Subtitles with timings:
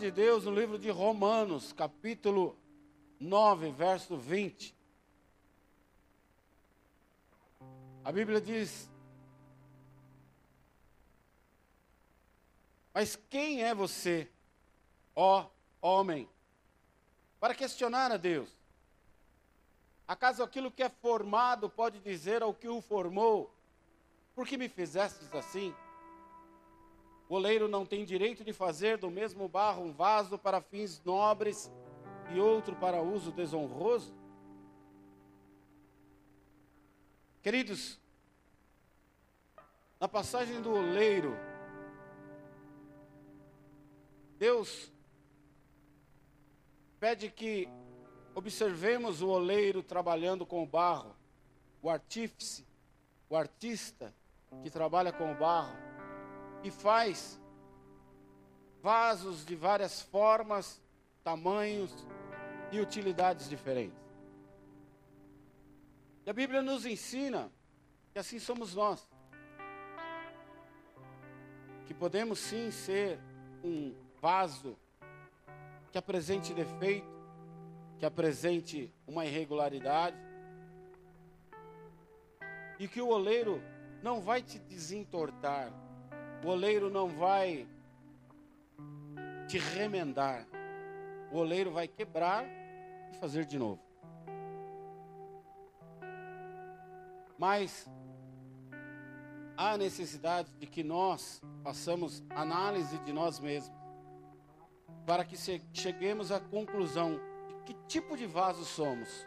[0.00, 2.58] de Deus no livro de Romanos, capítulo
[3.20, 4.74] 9, verso 20.
[8.02, 8.88] A Bíblia diz:
[12.94, 14.26] Mas quem é você,
[15.14, 15.46] ó
[15.82, 16.26] homem,
[17.38, 18.48] para questionar a Deus?
[20.08, 23.54] Acaso aquilo que é formado pode dizer ao que o formou:
[24.34, 25.74] Por que me fizestes assim?
[27.30, 31.70] O oleiro não tem direito de fazer do mesmo barro um vaso para fins nobres
[32.34, 34.12] e outro para uso desonroso?
[37.40, 38.00] Queridos,
[40.00, 41.36] na passagem do oleiro,
[44.36, 44.90] Deus
[46.98, 47.68] pede que
[48.34, 51.14] observemos o oleiro trabalhando com o barro,
[51.80, 52.66] o artífice,
[53.28, 54.12] o artista
[54.64, 55.89] que trabalha com o barro
[56.62, 57.40] e faz
[58.82, 60.80] vasos de várias formas,
[61.22, 62.06] tamanhos
[62.72, 63.98] e utilidades diferentes.
[66.24, 67.50] E a Bíblia nos ensina
[68.12, 69.08] que assim somos nós.
[71.86, 73.18] Que podemos sim ser
[73.64, 74.76] um vaso
[75.90, 77.08] que apresente defeito,
[77.98, 80.16] que apresente uma irregularidade,
[82.78, 83.60] e que o oleiro
[84.02, 85.70] não vai te desentortar,
[86.42, 87.66] o oleiro não vai
[89.46, 90.46] te remendar,
[91.30, 92.44] o oleiro vai quebrar
[93.12, 93.80] e fazer de novo.
[97.38, 97.90] Mas
[99.56, 103.78] há necessidade de que nós façamos análise de nós mesmos,
[105.06, 105.36] para que
[105.72, 107.18] cheguemos à conclusão
[107.48, 109.26] de que tipo de vaso somos.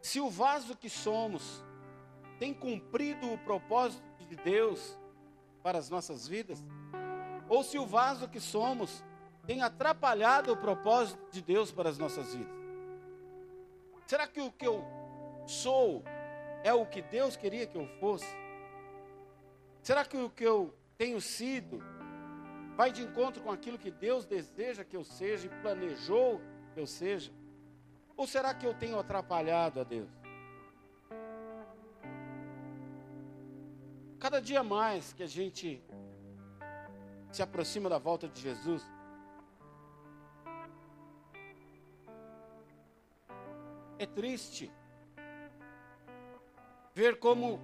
[0.00, 1.64] Se o vaso que somos
[2.38, 4.98] tem cumprido o propósito de Deus
[5.62, 6.62] para as nossas vidas,
[7.48, 9.04] ou se o vaso que somos
[9.46, 12.52] tem atrapalhado o propósito de Deus para as nossas vidas.
[14.06, 14.84] Será que o que eu
[15.46, 16.02] sou
[16.62, 18.26] é o que Deus queria que eu fosse?
[19.82, 21.82] Será que o que eu tenho sido
[22.76, 26.40] vai de encontro com aquilo que Deus deseja que eu seja e planejou
[26.72, 27.32] que eu seja?
[28.16, 30.21] Ou será que eu tenho atrapalhado a Deus?
[34.22, 35.82] Cada dia mais que a gente
[37.32, 38.80] se aproxima da volta de Jesus,
[43.98, 44.70] é triste
[46.94, 47.58] ver como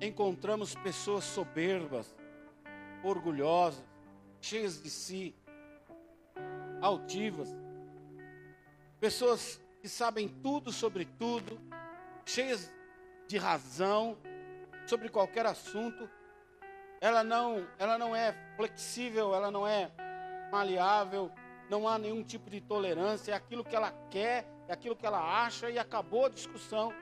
[0.00, 2.16] encontramos pessoas soberbas,
[3.02, 3.84] orgulhosas,
[4.40, 5.34] cheias de si,
[6.80, 7.48] altivas,
[9.00, 11.60] pessoas que sabem tudo sobre tudo,
[12.24, 12.72] cheias
[13.26, 14.16] de razão
[14.90, 16.10] sobre qualquer assunto.
[17.00, 19.90] Ela não, ela não é flexível, ela não é
[20.50, 21.30] maleável,
[21.70, 25.44] não há nenhum tipo de tolerância, é aquilo que ela quer, é aquilo que ela
[25.44, 26.92] acha e acabou a discussão.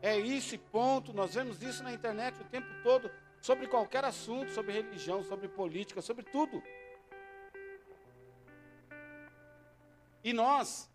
[0.00, 1.12] É isso e ponto.
[1.12, 6.00] Nós vemos isso na internet o tempo todo, sobre qualquer assunto, sobre religião, sobre política,
[6.00, 6.62] sobre tudo.
[10.22, 10.88] E nós,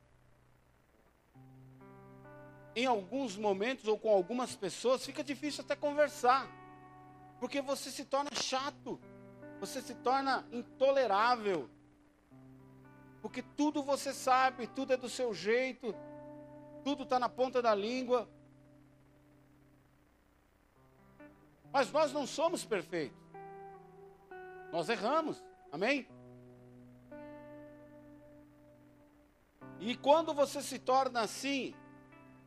[2.76, 6.48] em alguns momentos ou com algumas pessoas, fica difícil até conversar,
[7.40, 9.00] porque você se torna chato,
[9.60, 11.70] você se torna intolerável,
[13.22, 15.94] porque tudo você sabe, tudo é do seu jeito,
[16.84, 18.28] tudo está na ponta da língua.
[21.72, 23.18] Mas nós não somos perfeitos.
[24.72, 25.42] Nós erramos.
[25.72, 26.08] Amém?
[29.80, 31.74] E quando você se torna assim,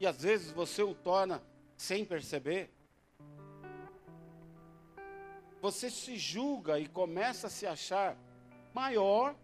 [0.00, 1.42] e às vezes você o torna
[1.76, 2.70] sem perceber,
[5.60, 8.16] você se julga e começa a se achar
[8.74, 9.34] maior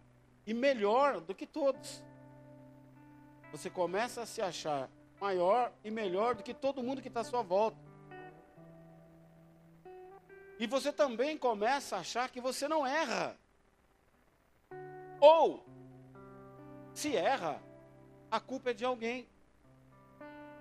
[0.46, 2.04] e melhor do que todos.
[3.52, 4.90] Você começa a se achar
[5.20, 7.78] maior e melhor do que todo mundo que está à sua volta.
[10.58, 13.34] E você também começa a achar que você não erra.
[15.18, 15.64] Ou,
[16.92, 17.62] se erra,
[18.30, 19.26] a culpa é de alguém.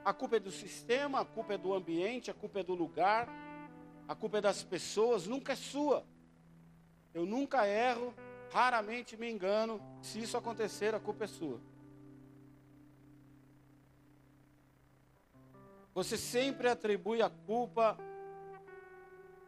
[0.03, 3.27] A culpa é do sistema, a culpa é do ambiente, a culpa é do lugar,
[4.07, 6.05] a culpa é das pessoas, nunca é sua.
[7.13, 8.13] Eu nunca erro,
[8.51, 9.81] raramente me engano.
[10.01, 11.59] Se isso acontecer, a culpa é sua.
[15.93, 17.97] Você sempre atribui a culpa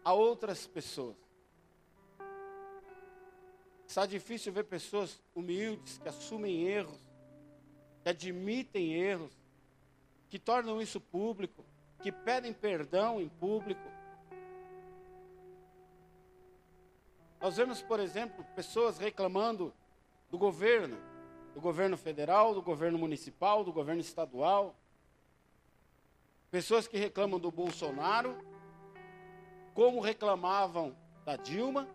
[0.04, 1.16] a outras pessoas.
[3.88, 7.00] Está difícil ver pessoas humildes que assumem erros,
[8.04, 9.41] que admitem erros,
[10.32, 11.66] que tornam isso público,
[12.02, 13.86] que pedem perdão em público.
[17.42, 19.74] Nós vemos, por exemplo, pessoas reclamando
[20.30, 20.98] do governo,
[21.54, 24.74] do governo federal, do governo municipal, do governo estadual.
[26.50, 28.38] Pessoas que reclamam do Bolsonaro,
[29.74, 30.96] como reclamavam
[31.26, 31.90] da Dilma,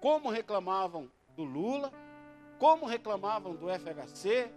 [0.00, 1.92] como reclamavam do Lula,
[2.58, 4.50] como reclamavam do FHC,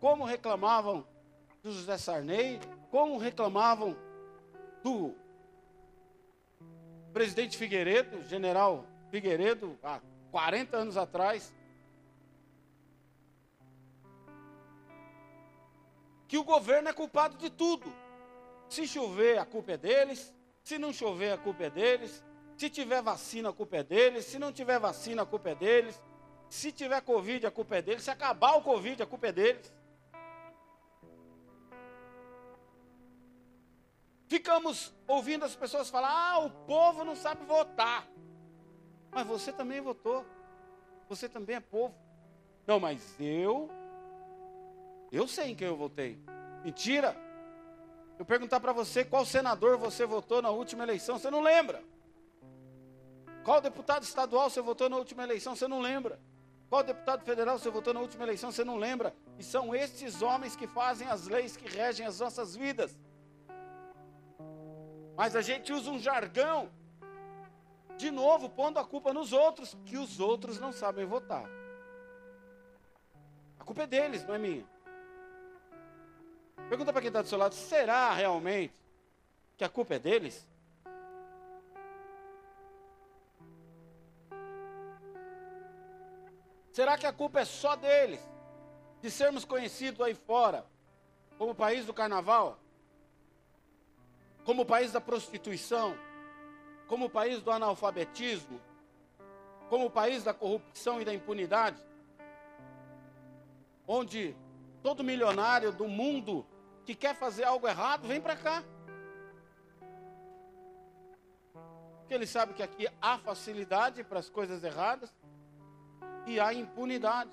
[0.00, 1.06] como reclamavam
[1.62, 2.58] do José Sarney,
[2.90, 3.96] como reclamavam
[4.82, 5.14] do
[7.12, 11.54] presidente Figueiredo, general Figueiredo, há 40 anos atrás,
[16.26, 17.92] que o governo é culpado de tudo.
[18.68, 20.32] Se chover, a culpa é deles.
[20.62, 22.24] Se não chover, a culpa é deles.
[22.56, 24.26] Se tiver vacina, a culpa é deles.
[24.26, 26.00] Se não tiver vacina, a culpa é deles.
[26.48, 28.04] Se tiver Covid, a culpa é deles.
[28.04, 29.72] Se acabar o Covid, a culpa é deles.
[34.30, 38.06] Ficamos ouvindo as pessoas falar: ah, o povo não sabe votar.
[39.10, 40.24] Mas você também votou.
[41.08, 41.92] Você também é povo.
[42.64, 43.68] Não, mas eu.
[45.10, 46.16] Eu sei em quem eu votei.
[46.62, 47.16] Mentira.
[48.20, 51.82] Eu perguntar para você qual senador você votou na última eleição, você não lembra.
[53.42, 56.20] Qual deputado estadual você votou na última eleição, você não lembra.
[56.68, 59.12] Qual deputado federal você votou na última eleição, você não lembra.
[59.40, 62.96] E são estes homens que fazem as leis que regem as nossas vidas.
[65.20, 66.72] Mas a gente usa um jargão,
[67.98, 71.44] de novo, pondo a culpa nos outros, que os outros não sabem votar.
[73.58, 74.66] A culpa é deles, não é minha.
[76.70, 78.74] Pergunta para quem está do seu lado: será realmente
[79.58, 80.48] que a culpa é deles?
[86.72, 88.26] Será que a culpa é só deles?
[89.02, 90.64] De sermos conhecidos aí fora
[91.36, 92.58] como o país do carnaval?
[94.50, 95.96] Como o país da prostituição,
[96.88, 98.60] como o país do analfabetismo,
[99.68, 101.80] como o país da corrupção e da impunidade,
[103.86, 104.36] onde
[104.82, 106.44] todo milionário do mundo
[106.84, 108.64] que quer fazer algo errado vem para cá.
[112.00, 115.14] Porque ele sabe que aqui há facilidade para as coisas erradas
[116.26, 117.30] e há impunidade.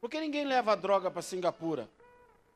[0.00, 1.90] Porque ninguém leva droga para Singapura.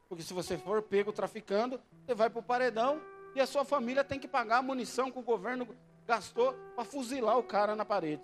[0.08, 4.02] Porque se você for pego traficando, você vai para o paredão e a sua família
[4.02, 5.68] tem que pagar a munição que o governo
[6.06, 8.22] gastou para fuzilar o cara na parede.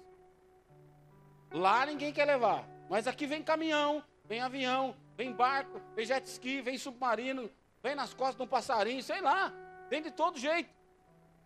[1.53, 2.67] Lá ninguém quer levar.
[2.89, 7.51] Mas aqui vem caminhão, vem avião, vem barco, vem jet ski, vem submarino,
[7.83, 9.53] vem nas costas de um passarinho, sei lá.
[9.89, 10.71] Vem de todo jeito.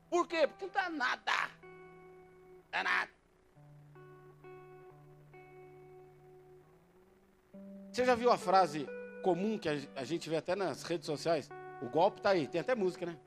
[0.08, 0.46] Por quê?
[0.46, 1.32] Porque não dá nada.
[1.62, 3.10] Não dá nada.
[7.92, 8.86] Você já viu a frase
[9.22, 11.50] comum que a gente vê até nas redes sociais?
[11.82, 12.46] O golpe está aí.
[12.46, 13.18] Tem até música, né?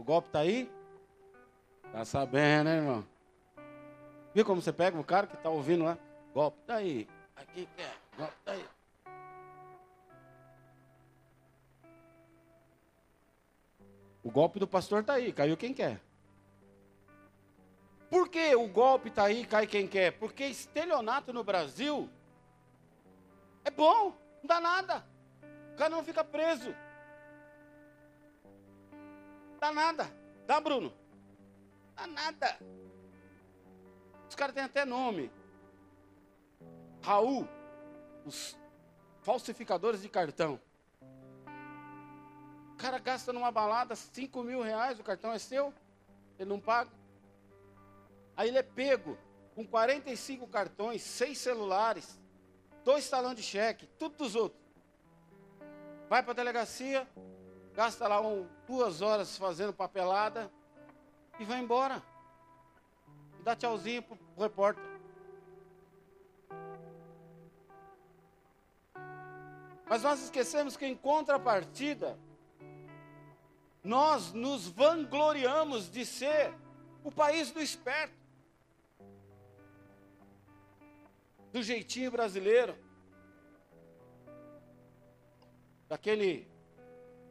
[0.00, 0.72] O golpe está aí?
[1.92, 3.06] Tá sabendo, né, irmão?
[4.32, 5.98] Viu como você pega o cara que está ouvindo lá?
[6.32, 7.06] Golpe está aí.
[7.36, 7.82] Aqui quer.
[7.82, 8.64] É, golpe está aí.
[14.24, 16.00] O golpe do pastor está aí, caiu quem quer.
[18.08, 20.12] Por que o golpe está aí, cai quem quer?
[20.12, 22.08] Porque estelionato no Brasil
[23.66, 25.04] é bom, não dá nada.
[25.74, 26.74] O cara não fica preso.
[29.60, 30.10] Dá nada.
[30.46, 30.92] Dá, Bruno?
[31.94, 32.58] Dá nada.
[34.28, 35.30] Os caras têm até nome.
[37.02, 37.46] Raul,
[38.24, 38.56] os
[39.20, 40.60] falsificadores de cartão.
[42.72, 45.74] O cara gasta numa balada 5 mil reais, o cartão é seu,
[46.38, 46.90] ele não paga.
[48.36, 49.18] Aí ele é pego
[49.54, 52.18] com 45 cartões, 6 celulares,
[52.82, 54.60] dois talões de cheque, tudo dos outros.
[56.08, 57.06] Vai para a delegacia,
[57.80, 60.52] gasta lá um, duas horas fazendo papelada
[61.38, 62.02] e vai embora.
[63.38, 64.84] E dá tchauzinho pro, pro repórter.
[69.88, 72.18] Mas nós esquecemos que em contrapartida,
[73.82, 76.54] nós nos vangloriamos de ser
[77.02, 78.12] o país do esperto,
[81.50, 82.76] do jeitinho brasileiro,
[85.88, 86.46] daquele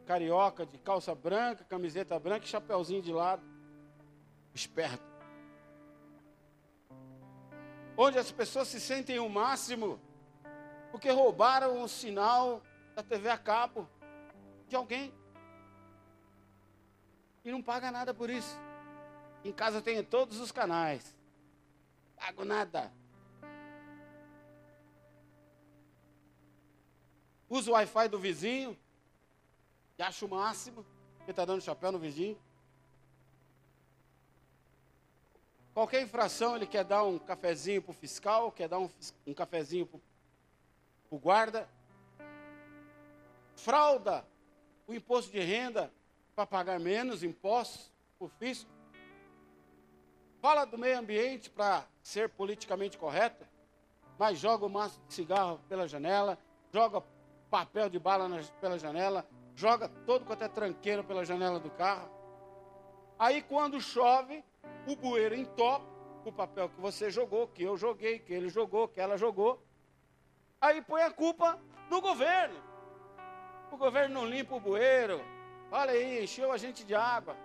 [0.10, 3.44] carioca de calça branca, camiseta branca e chapeuzinho de lado.
[4.56, 5.06] Esperto.
[7.96, 10.01] Onde as pessoas se sentem o máximo
[10.89, 12.63] porque roubaram o sinal
[12.96, 13.88] da TV a cabo
[14.68, 15.13] de alguém.
[17.46, 18.60] E não paga nada por isso.
[19.46, 21.16] Em casa tenho todos os canais.
[22.16, 22.92] Pago nada.
[27.48, 28.75] Uso o Wi-Fi do vizinho
[30.00, 30.86] e acha o máximo,
[31.25, 32.39] que está dando chapéu no vizinho.
[35.74, 38.89] Qualquer infração, ele quer dar um cafezinho para o fiscal, quer dar um,
[39.27, 40.00] um cafezinho para
[41.12, 41.70] o guarda.
[43.58, 44.25] Frauda
[44.88, 45.91] o imposto de renda
[46.34, 48.72] para pagar menos impostos para o fisco.
[50.41, 53.46] Fala do meio ambiente para ser politicamente correto,
[54.18, 56.39] mas joga o maço de cigarro pela janela,
[56.72, 57.03] joga
[57.50, 59.27] papel de bala na, pela janela,
[59.60, 62.10] joga todo quanto é tranqueiro pela janela do carro.
[63.18, 64.42] Aí quando chove,
[64.88, 65.86] o bueiro entope
[66.24, 69.62] o papel que você jogou, que eu joguei, que ele jogou, que ela jogou.
[70.62, 72.62] Aí põe a culpa no governo.
[73.72, 75.22] O governo não limpa o bueiro.
[75.72, 77.36] Olha aí, encheu a gente de água.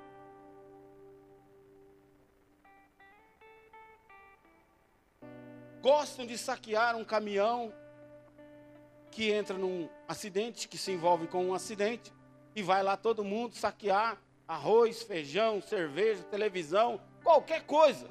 [5.81, 7.73] Gostam de saquear um caminhão
[9.15, 12.13] que entra num acidente, que se envolve com um acidente,
[12.55, 18.11] e vai lá todo mundo saquear arroz, feijão, cerveja, televisão, qualquer coisa.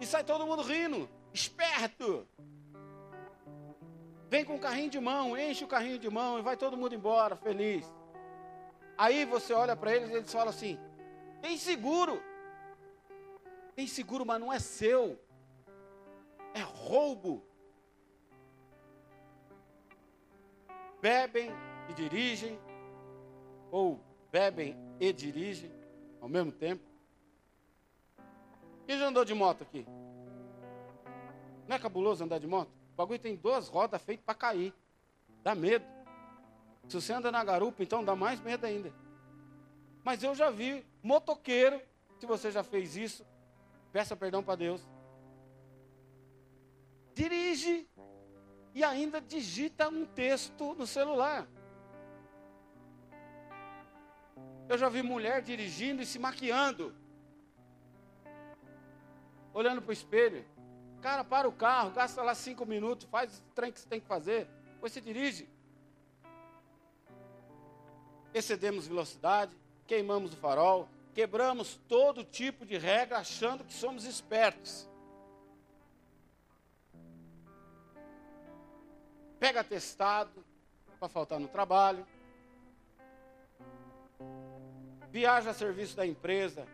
[0.00, 2.26] E sai todo mundo rindo, esperto.
[4.28, 6.94] Vem com o carrinho de mão, enche o carrinho de mão e vai todo mundo
[6.94, 7.86] embora, feliz.
[8.98, 10.76] Aí você olha para eles e eles falam assim:
[11.40, 12.20] tem seguro.
[13.76, 15.18] Tem seguro, mas não é seu.
[16.52, 17.46] É roubo.
[21.02, 21.50] Bebem
[21.90, 22.56] e dirigem,
[23.72, 25.68] ou bebem e dirigem
[26.20, 26.84] ao mesmo tempo.
[28.86, 29.84] Quem já andou de moto aqui?
[31.66, 32.70] Não é cabuloso andar de moto?
[32.92, 34.72] O bagulho tem duas rodas feitas para cair.
[35.42, 35.84] Dá medo.
[36.86, 38.92] Se você anda na garupa, então dá mais medo ainda.
[40.04, 41.82] Mas eu já vi motoqueiro,
[42.20, 43.26] se você já fez isso,
[43.92, 44.86] peça perdão para Deus.
[47.12, 47.88] Dirige
[48.74, 51.46] e ainda digita um texto no celular.
[54.68, 56.94] Eu já vi mulher dirigindo e se maquiando.
[59.52, 60.44] Olhando para o espelho.
[61.02, 64.06] Cara, para o carro, gasta lá cinco minutos, faz o trem que você tem que
[64.06, 64.48] fazer.
[64.74, 65.48] Depois você dirige.
[68.32, 69.54] Excedemos velocidade,
[69.86, 74.88] queimamos o farol, quebramos todo tipo de regra achando que somos espertos.
[79.42, 80.44] Pega atestado
[81.00, 82.06] para faltar no trabalho
[85.10, 86.64] viaja a serviço da empresa.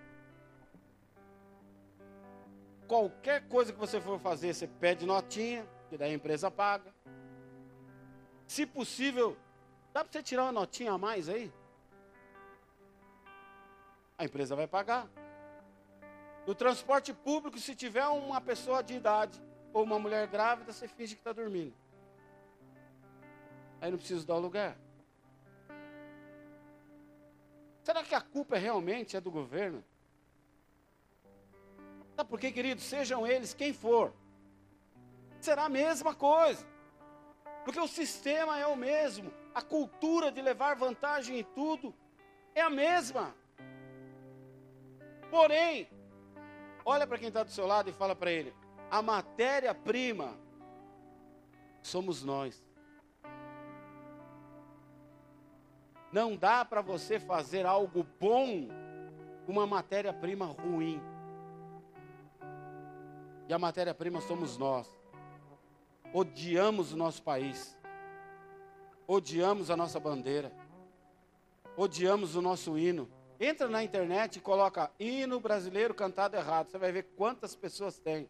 [2.87, 6.95] Qualquer coisa que você for fazer, você pede notinha, que daí a empresa paga.
[8.47, 9.37] Se possível,
[9.93, 11.51] dá para você tirar uma notinha a mais aí?
[14.17, 15.09] A empresa vai pagar.
[16.47, 21.15] No transporte público, se tiver uma pessoa de idade ou uma mulher grávida, você finge
[21.15, 21.75] que está dormindo.
[23.81, 24.77] Aí não precisa dar o lugar.
[27.83, 29.83] Será que a culpa é realmente é do governo?
[32.15, 32.85] Sabe por quê, queridos?
[32.85, 34.13] Sejam eles quem for,
[35.41, 36.67] será a mesma coisa.
[37.65, 41.95] Porque o sistema é o mesmo, a cultura de levar vantagem em tudo
[42.55, 43.35] é a mesma.
[45.31, 45.89] Porém,
[46.85, 48.55] olha para quem está do seu lado e fala para ele:
[48.91, 50.37] a matéria-prima
[51.83, 52.68] somos nós.
[56.11, 58.69] Não dá para você fazer algo bom
[59.45, 61.01] com uma matéria-prima ruim.
[63.49, 64.91] E a matéria-prima somos nós.
[66.13, 67.77] Odiamos o nosso país.
[69.07, 70.53] Odiamos a nossa bandeira.
[71.77, 73.11] Odiamos o nosso hino.
[73.41, 76.71] Entra na internet e coloca hino brasileiro cantado errado.
[76.71, 78.29] Você vai ver quantas pessoas tem.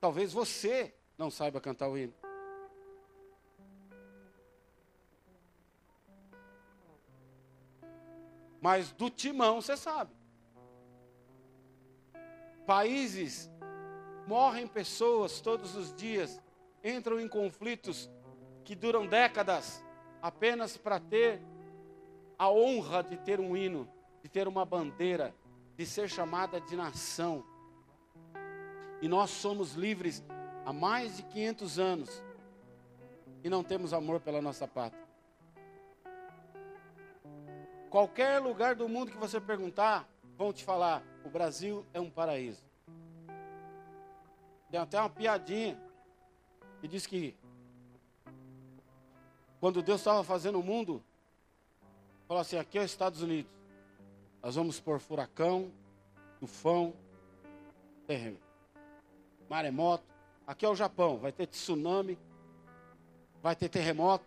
[0.00, 2.12] Talvez você não saiba cantar o hino.
[8.64, 10.10] Mas do timão você sabe.
[12.66, 13.50] Países
[14.26, 16.40] morrem pessoas todos os dias,
[16.82, 18.10] entram em conflitos
[18.64, 19.84] que duram décadas
[20.22, 21.42] apenas para ter
[22.38, 23.86] a honra de ter um hino,
[24.22, 25.34] de ter uma bandeira,
[25.76, 27.44] de ser chamada de nação.
[29.02, 30.24] E nós somos livres
[30.64, 32.24] há mais de 500 anos
[33.42, 35.03] e não temos amor pela nossa pátria.
[37.94, 40.04] Qualquer lugar do mundo que você perguntar,
[40.36, 42.60] vão te falar: o Brasil é um paraíso.
[44.68, 45.80] Tem até uma piadinha
[46.80, 47.36] que diz que
[49.60, 51.00] quando Deus estava fazendo o mundo,
[52.26, 53.52] falou assim: aqui é os Estados Unidos.
[54.42, 55.70] Nós vamos por furacão,
[56.40, 56.92] tufão,
[58.08, 58.40] terreno,
[59.48, 60.04] maremoto.
[60.44, 62.18] Aqui é o Japão, vai ter tsunami,
[63.40, 64.26] vai ter terremoto.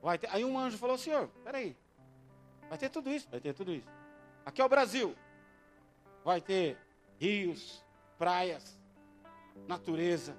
[0.00, 0.28] Vai ter...
[0.30, 1.76] Aí um anjo falou: Senhor, peraí,
[2.68, 3.88] Vai ter tudo isso, vai ter tudo isso.
[4.44, 5.14] Aqui é o Brasil.
[6.24, 6.78] Vai ter
[7.18, 7.84] rios,
[8.18, 8.78] praias,
[9.68, 10.36] natureza,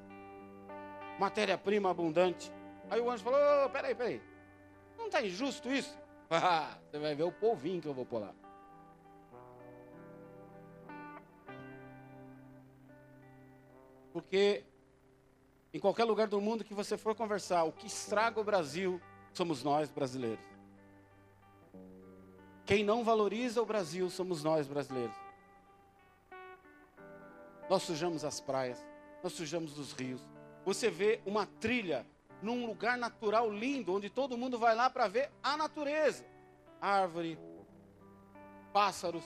[1.20, 2.52] matéria-prima abundante.
[2.90, 4.22] Aí o anjo falou: oh, peraí, peraí,
[4.98, 5.98] não está injusto isso?
[6.28, 8.34] Ah, você vai ver o polvinho que eu vou pôr lá.
[14.12, 14.66] Porque
[15.72, 19.00] em qualquer lugar do mundo que você for conversar, o que estraga o Brasil
[19.34, 20.55] somos nós brasileiros.
[22.66, 25.16] Quem não valoriza o Brasil somos nós brasileiros.
[27.70, 28.84] Nós sujamos as praias,
[29.24, 30.22] nós sujamos os rios.
[30.66, 32.06] Você vê uma trilha
[32.42, 36.26] num lugar natural lindo, onde todo mundo vai lá para ver a natureza:
[36.82, 37.38] árvore,
[38.74, 39.24] pássaros,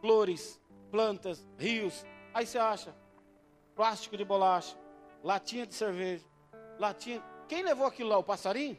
[0.00, 0.60] flores,
[0.90, 2.06] plantas, rios.
[2.32, 2.94] Aí você acha
[3.74, 4.76] plástico de bolacha,
[5.22, 6.24] latinha de cerveja,
[6.78, 7.22] latinha.
[7.48, 8.18] Quem levou aquilo lá?
[8.18, 8.78] O passarinho?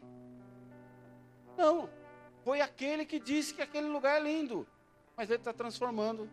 [1.56, 2.03] Não.
[2.44, 4.68] Foi aquele que disse que aquele lugar é lindo.
[5.16, 6.30] Mas ele está transformando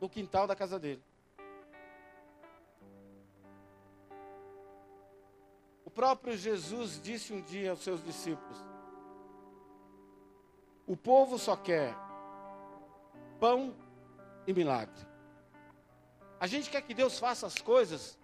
[0.00, 1.02] no quintal da casa dele.
[5.94, 8.58] próprio Jesus disse um dia aos seus discípulos:
[10.86, 11.94] O povo só quer
[13.38, 13.74] pão
[14.46, 15.06] e milagre.
[16.40, 18.18] A gente quer que Deus faça as coisas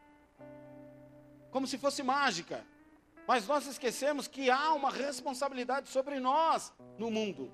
[1.51, 2.65] como se fosse mágica,
[3.29, 7.53] mas nós esquecemos que há uma responsabilidade sobre nós no mundo.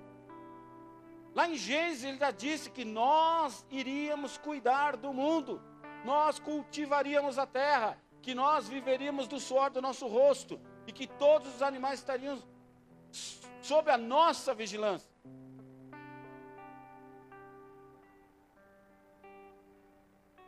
[1.33, 5.61] Lá em Gênesis ele já disse que nós iríamos cuidar do mundo,
[6.05, 11.53] nós cultivaríamos a terra, que nós viveríamos do suor do nosso rosto e que todos
[11.55, 12.41] os animais estariam
[13.61, 15.11] sob a nossa vigilância.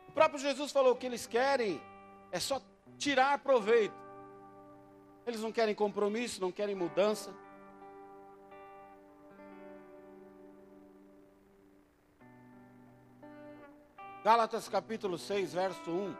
[0.08, 1.78] O próprio Jesus falou que eles querem
[2.32, 2.62] é só
[2.96, 4.07] tirar proveito.
[5.28, 7.34] Eles não querem compromisso, não querem mudança.
[14.24, 16.16] Gálatas capítulo 6, verso 1.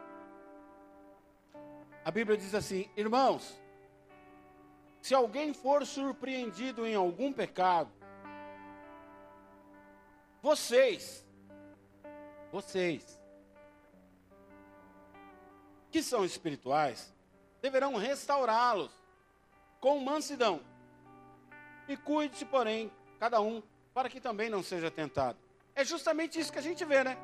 [2.05, 3.59] A Bíblia diz assim: Irmãos,
[5.01, 7.91] se alguém for surpreendido em algum pecado,
[10.39, 11.25] vocês,
[12.51, 13.19] vocês,
[15.89, 17.11] que são espirituais,
[17.59, 18.98] deverão restaurá-los
[19.79, 20.61] com mansidão.
[21.87, 23.61] E cuide-se, porém, cada um,
[23.93, 25.37] para que também não seja tentado.
[25.75, 27.17] É justamente isso que a gente vê, né?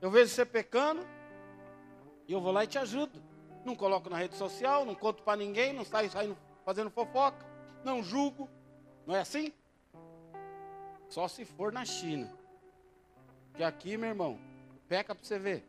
[0.00, 1.06] Eu vejo você pecando,
[2.28, 3.32] e eu vou lá e te ajudo
[3.64, 7.44] não coloco na rede social, não conto para ninguém, não saio saindo fazendo fofoca,
[7.84, 8.48] não julgo.
[9.06, 9.52] Não é assim?
[11.08, 12.32] Só se for na China.
[13.54, 14.38] Que aqui, meu irmão,
[14.88, 15.64] peca para você ver.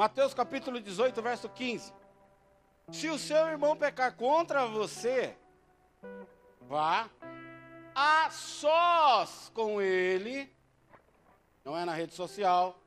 [0.00, 1.92] Mateus capítulo 18, verso 15.
[2.90, 5.36] Se o seu irmão pecar contra você,
[6.62, 7.06] vá
[7.94, 10.50] a sós com ele,
[11.62, 12.80] não é na rede social,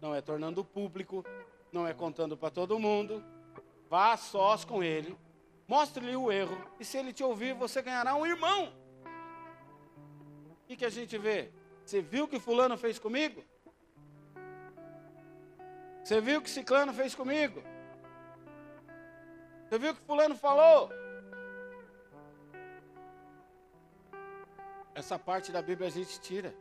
[0.00, 1.24] não é tornando público,
[1.70, 3.24] não é contando para todo mundo.
[3.88, 5.16] Vá a sós com ele,
[5.68, 8.72] mostre-lhe o erro, e se ele te ouvir, você ganhará um irmão.
[10.50, 11.52] O que, que a gente vê?
[11.86, 13.44] Você viu o que Fulano fez comigo?
[16.02, 17.62] Você viu o que Ciclano fez comigo?
[19.68, 20.90] Você viu o que Fulano falou?
[24.94, 26.54] Essa parte da Bíblia a gente tira.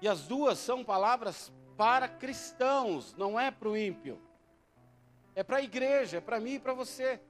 [0.00, 4.20] E as duas são palavras para cristãos, não é para o ímpio.
[5.34, 7.20] É para a igreja, é para mim e para você.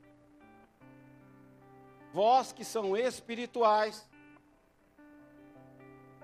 [2.12, 4.08] Vós que são espirituais.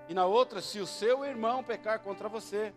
[0.07, 2.73] E na outra, se o seu irmão pecar contra você.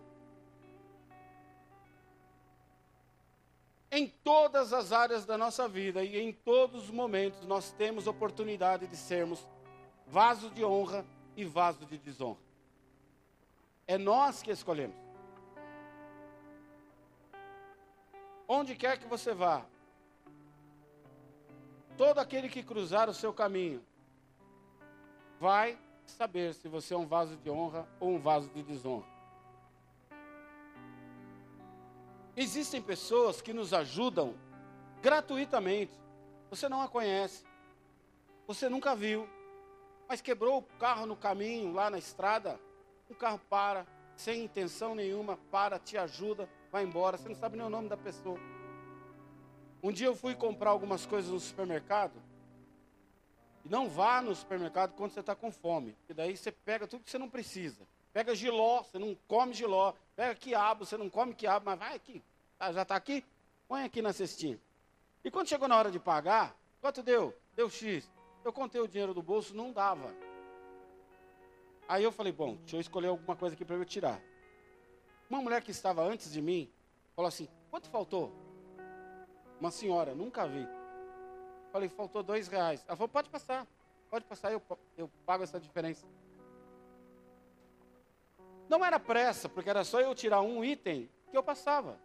[3.91, 8.87] Em todas as áreas da nossa vida e em todos os momentos, nós temos oportunidade
[8.87, 9.49] de sermos
[10.07, 11.05] vaso de honra
[11.37, 12.39] e vaso de desonra.
[13.87, 14.97] É nós que escolhemos.
[18.49, 19.65] Onde quer que você vá,
[21.97, 23.85] todo aquele que cruzar o seu caminho
[25.41, 29.16] vai saber se você é um vaso de honra ou um vaso de desonra.
[32.37, 34.35] Existem pessoas que nos ajudam
[35.01, 35.93] gratuitamente.
[36.51, 37.45] Você não a conhece,
[38.47, 39.29] você nunca viu,
[40.09, 42.61] mas quebrou o carro no caminho, lá na estrada,
[43.09, 47.17] o carro para, sem intenção nenhuma, para, te ajuda, vai embora.
[47.17, 48.39] Você não sabe nem o nome da pessoa.
[49.83, 52.23] Um dia eu fui comprar algumas coisas no supermercado.
[53.65, 55.93] E não vá no supermercado quando você está com fome.
[55.93, 57.87] Porque daí você pega tudo que você não precisa.
[58.17, 59.93] Pega giló, você não come giló.
[60.17, 62.25] Pega quiabo, você não come quiabo, mas vai aqui.
[62.59, 63.23] Ah, já está aqui?
[63.69, 64.59] Põe aqui na cestinha.
[65.23, 67.37] E quando chegou na hora de pagar, quanto deu?
[67.55, 68.11] Deu X.
[68.43, 70.15] Eu contei o dinheiro do bolso, não dava.
[71.87, 74.19] Aí eu falei, bom, deixa eu escolher alguma coisa aqui para eu tirar.
[75.29, 76.73] Uma mulher que estava antes de mim
[77.15, 78.33] falou assim: quanto faltou?
[79.61, 80.67] Uma senhora, nunca vi.
[81.71, 82.83] Falei, faltou dois reais.
[82.89, 83.67] Ela falou, pode passar,
[84.09, 84.63] pode passar, eu,
[84.97, 86.07] eu pago essa diferença.
[88.69, 92.01] Não era pressa, porque era só eu tirar um item que eu passava.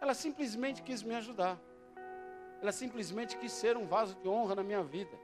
[0.00, 1.58] Ela simplesmente quis me ajudar.
[2.60, 5.16] Ela simplesmente quis ser um vaso de honra na minha vida.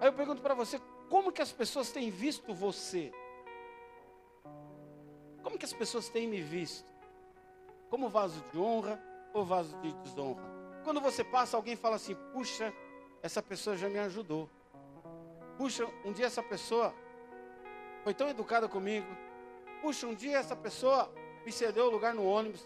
[0.00, 3.12] Aí eu pergunto para você, como que as pessoas têm visto você?
[5.42, 6.86] Como que as pessoas têm me visto?
[7.88, 9.00] Como vaso de honra
[9.32, 10.42] ou vaso de desonra?
[10.84, 12.72] Quando você passa, alguém fala assim: puxa,
[13.22, 14.50] essa pessoa já me ajudou.
[15.56, 16.94] Puxa, um dia essa pessoa
[18.06, 19.08] foi tão educada comigo.
[19.82, 21.12] Puxa, um dia essa pessoa
[21.44, 22.64] me cedeu o lugar no ônibus.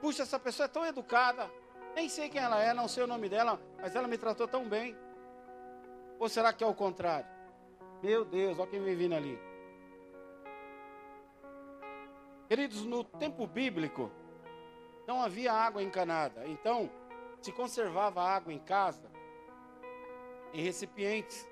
[0.00, 1.50] Puxa, essa pessoa é tão educada.
[1.94, 4.66] Nem sei quem ela é, não sei o nome dela, mas ela me tratou tão
[4.66, 4.96] bem.
[6.18, 7.28] Ou será que é o contrário?
[8.02, 9.38] Meu Deus, olha quem vem vindo ali.
[12.48, 14.10] Queridos, no tempo bíblico,
[15.06, 16.46] não havia água encanada.
[16.46, 16.90] Então,
[17.42, 19.10] se conservava água em casa,
[20.54, 21.46] em recipientes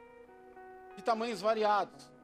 [0.96, 2.15] de tamanhos variados.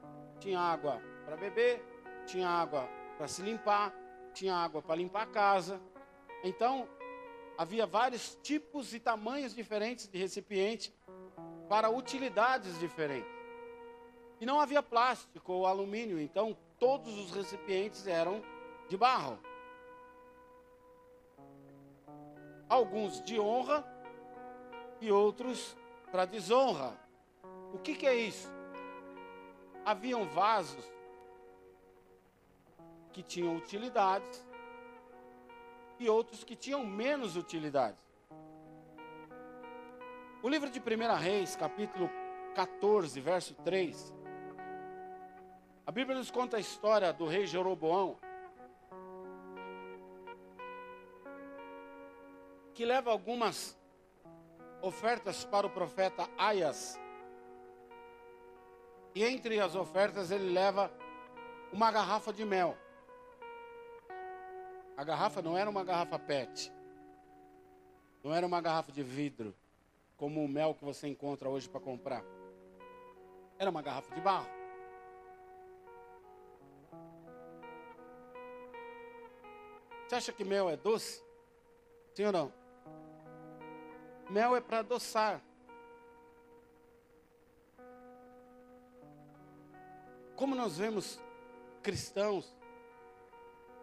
[0.43, 1.81] Tinha água para beber,
[2.25, 2.85] tinha água
[3.17, 3.93] para se limpar,
[4.33, 5.81] tinha água para limpar a casa.
[6.43, 6.85] Então,
[7.57, 10.93] havia vários tipos e tamanhos diferentes de recipiente
[11.69, 13.31] para utilidades diferentes.
[14.41, 18.43] E não havia plástico ou alumínio, então todos os recipientes eram
[18.89, 19.39] de barro.
[22.67, 23.81] Alguns de honra
[24.99, 25.77] e outros
[26.11, 26.99] para desonra.
[27.73, 28.62] O que, que é isso?
[29.85, 30.85] Haviam vasos
[33.11, 34.47] que tinham utilidades
[35.99, 37.97] e outros que tinham menos utilidade.
[40.41, 42.09] O livro de 1 Reis, capítulo
[42.55, 44.13] 14, verso 3.
[45.85, 48.17] A Bíblia nos conta a história do rei Jeroboão,
[52.73, 53.77] que leva algumas
[54.81, 56.99] ofertas para o profeta Aias.
[59.15, 60.91] E entre as ofertas ele leva
[61.71, 62.77] uma garrafa de mel.
[64.97, 66.71] A garrafa não era uma garrafa PET.
[68.23, 69.53] Não era uma garrafa de vidro,
[70.15, 72.23] como o mel que você encontra hoje para comprar.
[73.59, 74.47] Era uma garrafa de barro.
[80.07, 81.23] Você acha que mel é doce?
[82.13, 82.53] Sim ou não?
[84.29, 85.41] Mel é para adoçar.
[90.35, 91.19] Como nós vemos
[91.81, 92.57] cristãos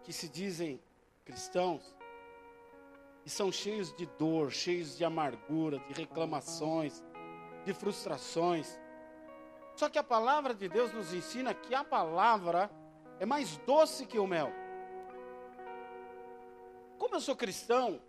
[0.02, 0.80] que se dizem
[1.24, 1.94] cristãos
[3.24, 7.04] e são cheios de dor, cheios de amargura, de reclamações,
[7.64, 8.78] de frustrações.
[9.76, 12.70] Só que a palavra de Deus nos ensina que a palavra
[13.20, 14.50] é mais doce que o mel.
[16.98, 18.00] Como eu sou cristão,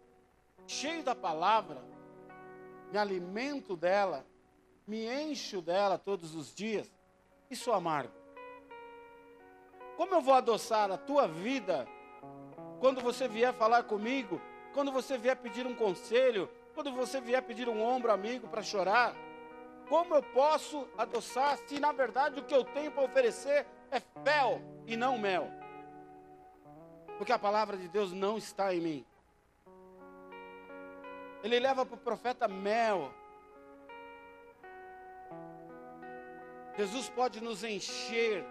[0.66, 1.84] cheio da palavra,
[2.92, 4.26] me alimento dela,
[4.88, 6.92] me encho dela todos os dias,
[7.50, 8.21] e sou amargo.
[10.02, 11.88] Como eu vou adoçar a tua vida
[12.80, 14.42] quando você vier falar comigo,
[14.74, 19.16] quando você vier pedir um conselho, quando você vier pedir um ombro amigo para chorar,
[19.88, 24.60] como eu posso adoçar se na verdade o que eu tenho para oferecer é fel
[24.88, 25.48] e não mel?
[27.20, 29.06] Porque a palavra de Deus não está em mim.
[31.44, 33.14] Ele leva para o profeta mel.
[36.76, 38.44] Jesus pode nos encher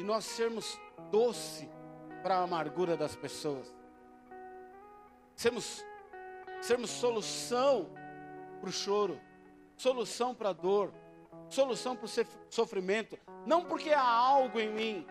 [0.00, 1.68] e nós sermos doce
[2.22, 3.70] para a amargura das pessoas.
[5.36, 5.84] Sermos,
[6.62, 7.90] sermos solução
[8.60, 9.20] para o choro,
[9.76, 10.90] solução para a dor,
[11.50, 13.18] solução para o sofrimento.
[13.44, 15.06] Não porque há algo em mim,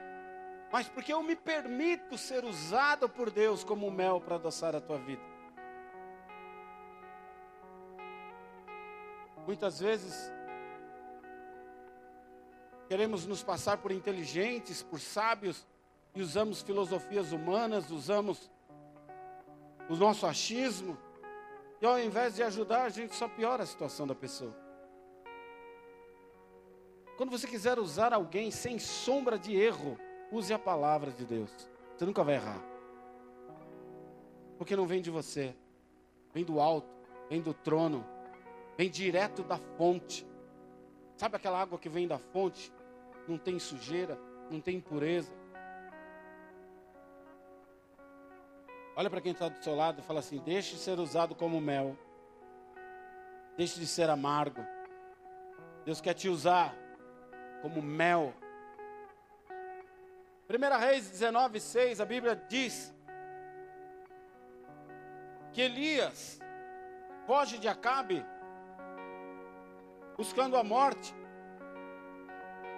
[0.71, 4.97] mas porque eu me permito ser usado por Deus como mel para adoçar a tua
[4.97, 5.21] vida.
[9.45, 10.31] Muitas vezes
[12.89, 15.65] queremos nos passar por inteligentes, por sábios,
[16.15, 18.51] e usamos filosofias humanas, usamos
[19.87, 20.97] o nosso achismo,
[21.79, 24.55] e ao invés de ajudar, a gente só piora a situação da pessoa.
[27.15, 29.95] Quando você quiser usar alguém sem sombra de erro,
[30.31, 31.51] use a palavra de Deus.
[31.95, 32.61] Você nunca vai errar.
[34.57, 35.55] Porque não vem de você,
[36.33, 36.89] vem do alto,
[37.29, 38.03] vem do trono,
[38.75, 40.25] vem direto da fonte.
[41.15, 42.71] Sabe aquela água que vem da fonte?
[43.29, 45.31] Não tem sujeira, não tem impureza.
[48.95, 51.61] Olha para quem está do seu lado e fala assim: deixe de ser usado como
[51.61, 51.95] mel.
[53.55, 54.65] Deixe de ser amargo.
[55.85, 56.75] Deus quer te usar.
[57.61, 58.33] como mel.
[60.49, 62.91] 1 Reis 19, 6, a Bíblia diz
[65.53, 66.39] que Elias
[67.27, 68.25] foge de Acabe,
[70.17, 71.13] buscando a morte,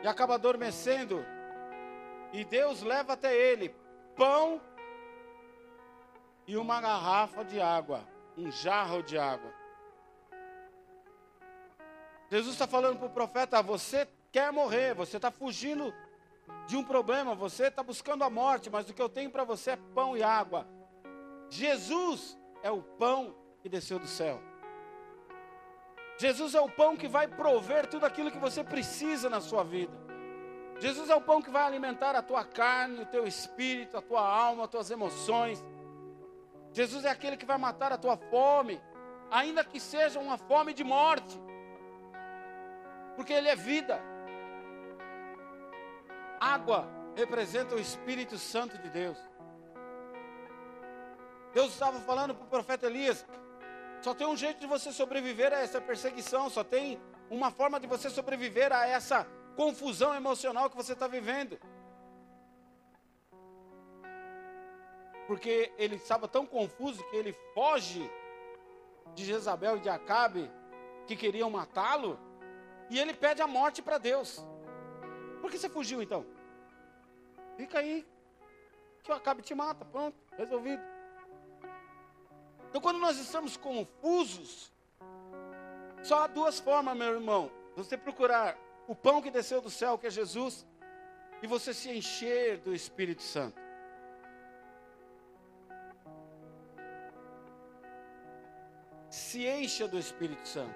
[0.03, 1.25] e acaba adormecendo,
[2.33, 3.75] e Deus leva até ele
[4.15, 4.61] pão
[6.47, 9.53] e uma garrafa de água, um jarro de água.
[12.29, 15.93] Jesus está falando para o profeta: você quer morrer, você está fugindo
[16.67, 19.71] de um problema, você está buscando a morte, mas o que eu tenho para você
[19.71, 20.67] é pão e água.
[21.49, 24.41] Jesus é o pão que desceu do céu.
[26.21, 29.97] Jesus é o pão que vai prover tudo aquilo que você precisa na sua vida.
[30.79, 34.21] Jesus é o pão que vai alimentar a tua carne, o teu espírito, a tua
[34.21, 35.65] alma, as tuas emoções.
[36.71, 38.79] Jesus é aquele que vai matar a tua fome,
[39.31, 41.35] ainda que seja uma fome de morte,
[43.15, 43.99] porque Ele é vida.
[46.39, 49.17] Água representa o Espírito Santo de Deus.
[51.51, 53.25] Deus estava falando para o profeta Elias:
[54.01, 57.87] só tem um jeito de você sobreviver a essa perseguição, só tem uma forma de
[57.87, 61.59] você sobreviver a essa confusão emocional que você está vivendo.
[65.27, 68.09] Porque ele estava tão confuso que ele foge
[69.13, 70.51] de Jezabel e de Acabe,
[71.05, 72.19] que queriam matá-lo,
[72.89, 74.43] e ele pede a morte para Deus.
[75.39, 76.25] Por que você fugiu então?
[77.55, 78.05] Fica aí,
[79.03, 80.81] que o Acabe te mata, pronto, resolvido.
[82.71, 84.71] Então, quando nós estamos confusos,
[86.01, 87.51] só há duas formas, meu irmão.
[87.75, 88.57] Você procurar
[88.87, 90.65] o pão que desceu do céu, que é Jesus,
[91.41, 93.59] e você se encher do Espírito Santo.
[99.09, 100.73] Se encha do Espírito Santo.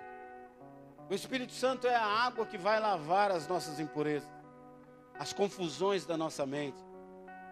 [1.09, 4.29] O Espírito Santo é a água que vai lavar as nossas impurezas,
[5.17, 6.77] as confusões da nossa mente,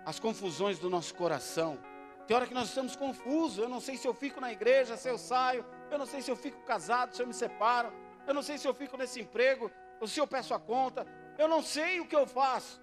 [0.06, 1.80] as confusões do nosso coração.
[2.28, 3.58] Tem hora que nós estamos confusos.
[3.58, 5.66] Eu não sei se eu fico na igreja, se eu saio.
[5.92, 7.92] Eu não sei se eu fico casado, se eu me separo.
[8.26, 11.06] Eu não sei se eu fico nesse emprego, ou se eu peço a conta.
[11.38, 12.82] Eu não sei o que eu faço.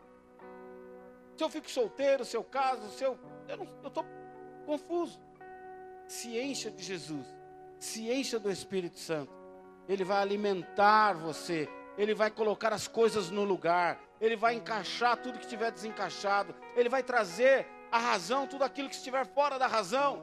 [1.37, 3.19] Se eu fico solteiro, se eu caso, se eu.
[3.49, 4.05] Eu estou
[4.67, 5.19] confuso.
[6.07, 7.27] Se encha de Jesus.
[7.79, 9.33] Se encha do Espírito Santo.
[9.89, 11.69] Ele vai alimentar você.
[11.97, 13.99] Ele vai colocar as coisas no lugar.
[14.21, 16.55] Ele vai encaixar tudo que estiver desencaixado.
[16.77, 20.23] Ele vai trazer a razão, tudo aquilo que estiver fora da razão.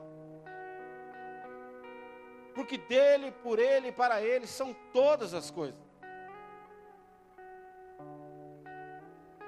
[2.56, 5.80] Porque dele, por ele e para ele são todas as coisas.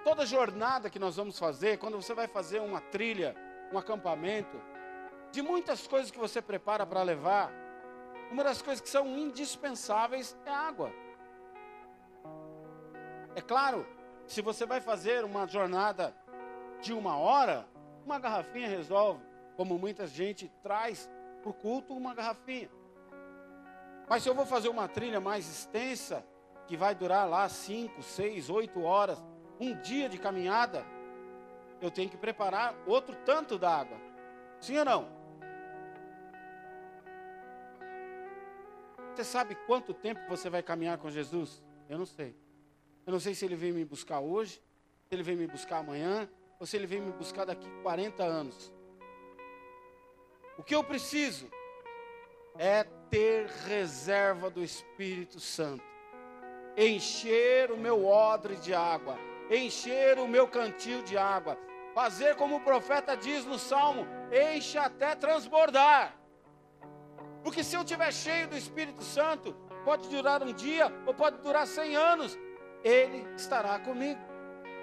[0.03, 3.35] Toda jornada que nós vamos fazer, quando você vai fazer uma trilha,
[3.71, 4.61] um acampamento,
[5.31, 7.51] de muitas coisas que você prepara para levar,
[8.31, 10.91] uma das coisas que são indispensáveis é água.
[13.35, 13.85] É claro,
[14.27, 16.15] se você vai fazer uma jornada
[16.81, 17.67] de uma hora,
[18.09, 19.23] uma garrafinha resolve,
[19.55, 21.07] como muita gente traz
[21.43, 22.69] para o culto uma garrafinha.
[24.09, 26.25] Mas se eu vou fazer uma trilha mais extensa,
[26.65, 29.23] que vai durar lá 5, 6, 8 horas,
[29.59, 30.83] um dia de caminhada,
[31.79, 33.97] eu tenho que preparar outro tanto d'água.
[34.59, 35.19] Sim ou não?
[39.13, 41.63] Você sabe quanto tempo você vai caminhar com Jesus?
[41.87, 42.35] Eu não sei.
[43.05, 44.53] Eu não sei se ele vem me buscar hoje,
[45.07, 46.27] se ele vem me buscar amanhã,
[46.59, 48.71] ou se ele vem me buscar daqui 40 anos.
[50.57, 51.49] O que eu preciso
[52.57, 55.83] é ter reserva do Espírito Santo,
[56.77, 59.17] encher o meu odre de água,
[59.49, 61.57] encher o meu cantil de água,
[61.95, 66.13] fazer como o profeta diz no Salmo: enche até transbordar.
[67.41, 71.65] Porque se eu estiver cheio do Espírito Santo, pode durar um dia ou pode durar
[71.65, 72.37] cem anos,
[72.83, 74.28] Ele estará comigo.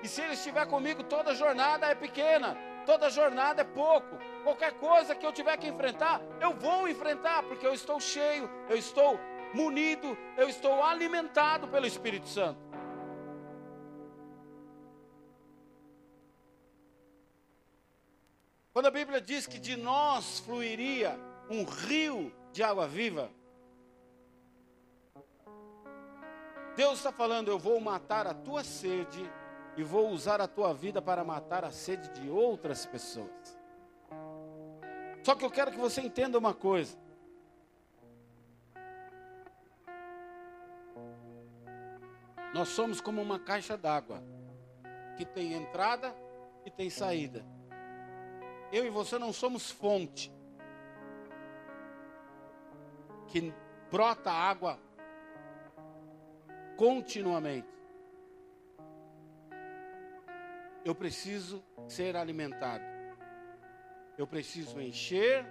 [0.07, 4.17] E se Ele estiver comigo, toda jornada é pequena, toda jornada é pouco.
[4.45, 8.77] Qualquer coisa que eu tiver que enfrentar, eu vou enfrentar, porque eu estou cheio, eu
[8.77, 9.19] estou
[9.53, 12.61] munido, eu estou alimentado pelo Espírito Santo.
[18.73, 21.19] Quando a Bíblia diz que de nós fluiria
[21.51, 23.29] um rio de água viva,
[26.77, 29.29] Deus está falando: eu vou matar a tua sede
[29.77, 33.59] e vou usar a tua vida para matar a sede de outras pessoas.
[35.23, 36.97] Só que eu quero que você entenda uma coisa.
[42.55, 44.23] Nós somos como uma caixa d'água
[45.17, 46.15] que tem entrada
[46.65, 47.45] e tem saída.
[48.73, 50.33] Eu e você não somos fonte
[53.29, 53.53] que
[53.91, 54.79] brota água
[56.77, 57.76] continuamente.
[60.87, 62.85] Eu preciso ser alimentado.
[64.17, 65.45] Eu preciso encher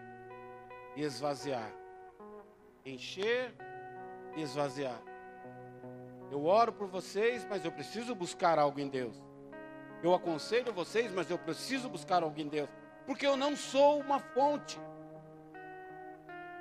[0.96, 1.70] e esvaziar.
[2.86, 3.54] Encher
[4.38, 5.02] e esvaziar.
[6.32, 9.22] Eu oro por vocês, mas eu preciso buscar algo em Deus.
[10.02, 12.70] Eu aconselho vocês, mas eu preciso buscar algo em Deus.
[13.06, 14.80] Porque eu não sou uma fonte.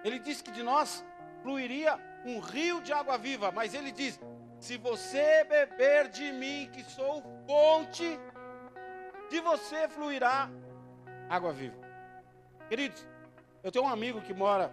[0.03, 1.05] Ele diz que de nós
[1.45, 4.19] fluiria um rio de água viva, mas ele diz:
[4.59, 8.19] se você beber de mim, que sou fonte,
[9.31, 10.51] de você fluirá
[11.29, 11.77] água viva.
[12.69, 13.07] Queridos,
[13.63, 14.73] eu tenho um amigo que mora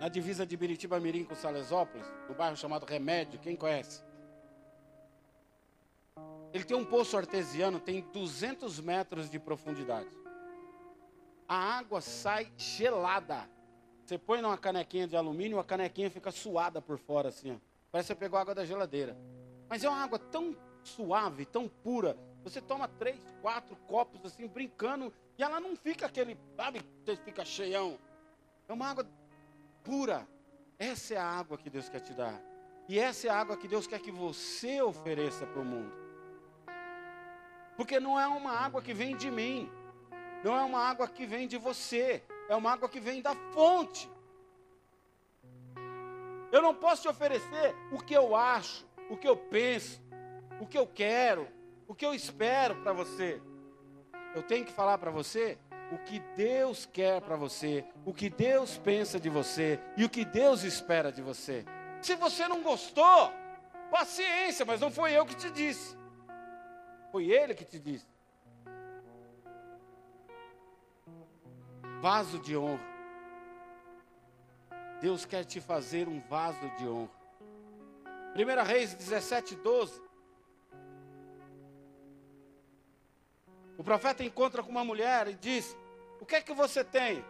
[0.00, 4.02] na divisa de Biritiba Mirim com Salesópolis, no bairro chamado Remédio, quem conhece?
[6.52, 10.08] Ele tem um poço artesiano, tem 200 metros de profundidade.
[11.46, 13.48] A água sai gelada.
[14.04, 17.52] Você põe numa canequinha de alumínio, a canequinha fica suada por fora, assim.
[17.52, 17.56] Ó.
[17.90, 19.16] Parece que você pegou água da geladeira.
[19.68, 22.16] Mas é uma água tão suave, tão pura.
[22.42, 26.80] Você toma três, quatro copos assim, brincando, e ela não fica aquele, sabe,
[27.24, 27.98] fica cheião.
[28.68, 29.06] É uma água
[29.82, 30.26] pura.
[30.78, 32.40] Essa é a água que Deus quer te dar.
[32.88, 35.92] E essa é a água que Deus quer que você ofereça para o mundo.
[37.76, 39.70] Porque não é uma água que vem de mim.
[40.42, 42.24] Não é uma água que vem de você.
[42.48, 44.10] É uma água que vem da fonte.
[46.50, 50.00] Eu não posso te oferecer o que eu acho, o que eu penso,
[50.60, 51.46] o que eu quero,
[51.88, 53.40] o que eu espero para você.
[54.34, 55.58] Eu tenho que falar para você
[55.90, 60.22] o que Deus quer para você, o que Deus pensa de você e o que
[60.22, 61.64] Deus espera de você.
[62.02, 63.32] Se você não gostou,
[63.90, 65.96] paciência, mas não foi eu que te disse.
[67.10, 68.06] Foi ele que te disse.
[72.02, 72.86] Vaso de honra.
[75.00, 77.10] Deus quer te fazer um vaso de honra.
[78.36, 80.07] 1 Reis 17, 12.
[83.78, 85.76] O profeta encontra com uma mulher e diz:
[86.20, 87.24] O que é que você tem?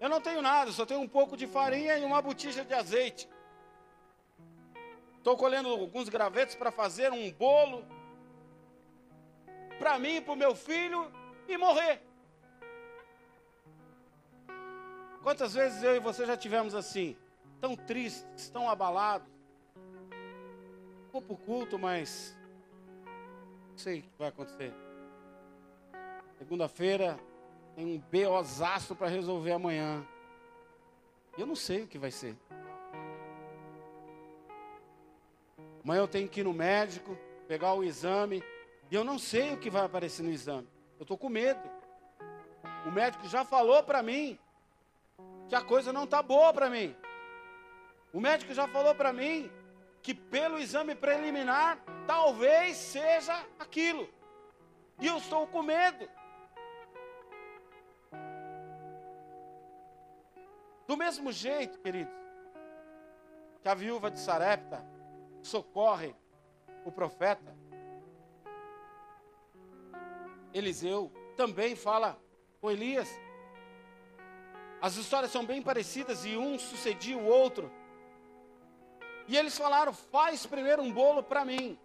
[0.00, 3.28] Eu não tenho nada, só tenho um pouco de farinha e uma botija de azeite.
[5.16, 7.86] Estou colhendo alguns gravetos para fazer um bolo
[9.78, 11.10] para mim, para o meu filho
[11.48, 12.02] e morrer.
[15.22, 17.16] Quantas vezes eu e você já tivemos assim,
[17.60, 19.28] tão tristes, tão abalados?
[21.12, 22.36] Vou para o culto, mas
[23.70, 24.74] não sei o que vai acontecer.
[26.44, 27.18] Segunda-feira
[27.74, 30.06] tem um beozaço para resolver amanhã.
[31.38, 32.36] Eu não sei o que vai ser.
[35.82, 37.16] Amanhã eu tenho que ir no médico,
[37.48, 38.44] pegar o exame,
[38.90, 40.68] e eu não sei o que vai aparecer no exame.
[40.98, 41.62] Eu estou com medo.
[42.86, 44.38] O médico já falou para mim
[45.48, 46.94] que a coisa não está boa para mim.
[48.12, 49.50] O médico já falou para mim
[50.02, 54.06] que pelo exame preliminar talvez seja aquilo.
[55.00, 56.06] E eu estou com medo.
[60.86, 62.14] Do mesmo jeito, queridos,
[63.62, 64.84] que a viúva de Sarepta
[65.42, 66.14] socorre
[66.84, 67.56] o profeta,
[70.52, 72.18] Eliseu também fala
[72.60, 73.08] com Elias.
[74.80, 77.72] As histórias são bem parecidas e um sucedia o outro.
[79.26, 81.78] E eles falaram: faz primeiro um bolo para mim,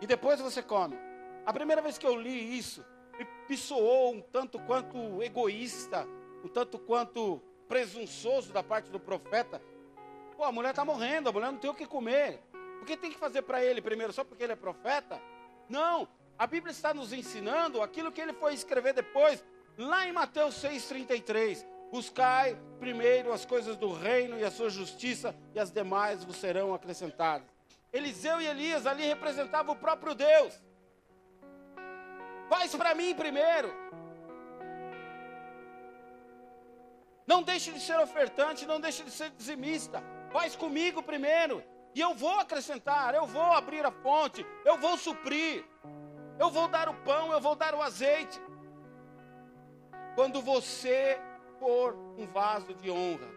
[0.00, 0.98] e depois você come.
[1.46, 2.84] A primeira vez que eu li isso,
[3.48, 6.06] me soou um tanto quanto egoísta,
[6.44, 9.60] um tanto quanto presunçoso da parte do profeta.
[10.36, 12.40] Pô, a mulher está morrendo, a mulher não tem o que comer.
[12.78, 15.20] Por que tem que fazer para ele primeiro, só porque ele é profeta?
[15.68, 16.06] Não,
[16.38, 19.42] a Bíblia está nos ensinando aquilo que ele foi escrever depois,
[19.78, 21.64] lá em Mateus 6,33.
[21.90, 26.74] Buscai primeiro as coisas do reino e a sua justiça, e as demais vos serão
[26.74, 27.48] acrescentadas.
[27.92, 30.60] Eliseu e Elias ali representavam o próprio Deus.
[32.48, 33.72] Faz para mim primeiro.
[37.26, 40.02] Não deixe de ser ofertante, não deixe de ser dizimista.
[40.30, 41.64] Faz comigo primeiro.
[41.94, 45.64] E eu vou acrescentar, eu vou abrir a fonte, eu vou suprir.
[46.38, 48.40] Eu vou dar o pão, eu vou dar o azeite.
[50.16, 51.20] Quando você
[51.58, 53.28] for um vaso de honra.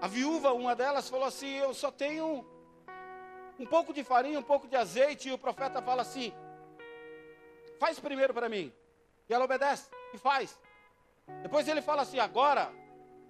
[0.00, 2.44] A viúva, uma delas, falou assim: Eu só tenho
[3.58, 5.28] um pouco de farinha, um pouco de azeite.
[5.28, 6.32] E o profeta fala assim:
[7.78, 8.72] Faz primeiro para mim.
[9.30, 10.58] E ela obedece e faz.
[11.40, 12.72] Depois ele fala assim: agora,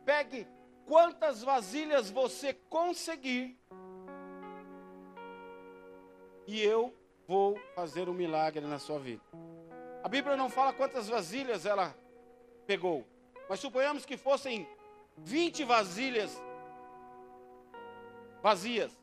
[0.02, 0.48] pegue
[0.86, 3.60] quantas vasilhas você conseguir,
[6.46, 6.96] e eu
[7.28, 9.22] vou fazer um milagre na sua vida.
[10.02, 11.94] A Bíblia não fala quantas vasilhas ela
[12.66, 13.06] pegou,
[13.46, 14.66] mas suponhamos que fossem
[15.18, 16.42] 20 vasilhas
[18.42, 18.98] vazias.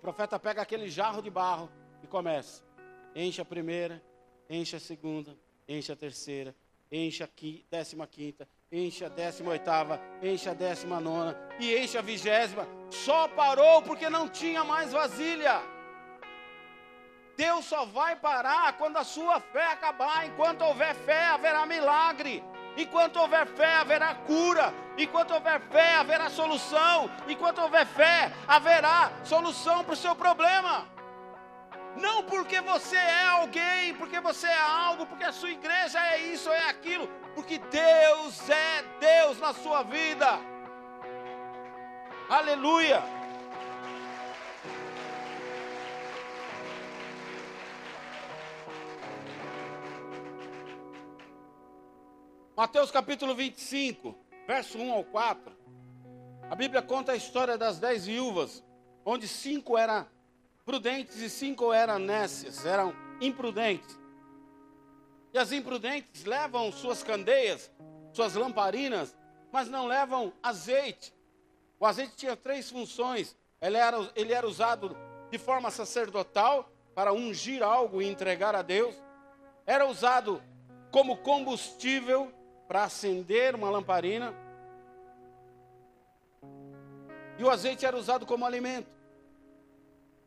[0.00, 1.70] profeta pega aquele jarro de barro
[2.02, 2.64] e começa.
[3.14, 4.02] Enche a primeira,
[4.48, 5.36] enche a segunda,
[5.68, 6.54] enche a terceira,
[6.90, 7.28] enche a
[7.70, 12.66] décima quinta, enche a décima oitava, enche a décima nona e enche a vigésima.
[12.90, 15.62] Só parou porque não tinha mais vasilha.
[17.36, 20.26] Deus só vai parar quando a sua fé acabar.
[20.26, 22.42] Enquanto houver fé, haverá milagre.
[22.76, 24.72] Enquanto houver fé, haverá cura.
[24.96, 27.10] Enquanto houver fé, haverá solução.
[27.28, 30.93] Enquanto houver fé, haverá solução para o seu problema.
[31.96, 36.50] Não porque você é alguém, porque você é algo, porque a sua igreja é isso,
[36.50, 40.38] é aquilo, porque Deus é Deus na sua vida.
[42.28, 43.02] Aleluia.
[52.56, 54.16] Mateus capítulo 25,
[54.46, 55.52] verso 1 ao 4.
[56.50, 58.64] A Bíblia conta a história das dez viúvas,
[59.04, 60.06] onde cinco eram
[60.64, 63.98] prudentes e cinco eram nécias, eram imprudentes.
[65.32, 67.70] E as imprudentes levam suas candeias,
[68.12, 69.16] suas lamparinas,
[69.52, 71.12] mas não levam azeite.
[71.78, 73.36] O azeite tinha três funções.
[73.60, 74.96] Ele era, ele era usado
[75.30, 78.94] de forma sacerdotal para ungir algo e entregar a Deus.
[79.66, 80.42] Era usado
[80.90, 82.32] como combustível
[82.68, 84.34] para acender uma lamparina.
[87.36, 88.88] E o azeite era usado como alimento.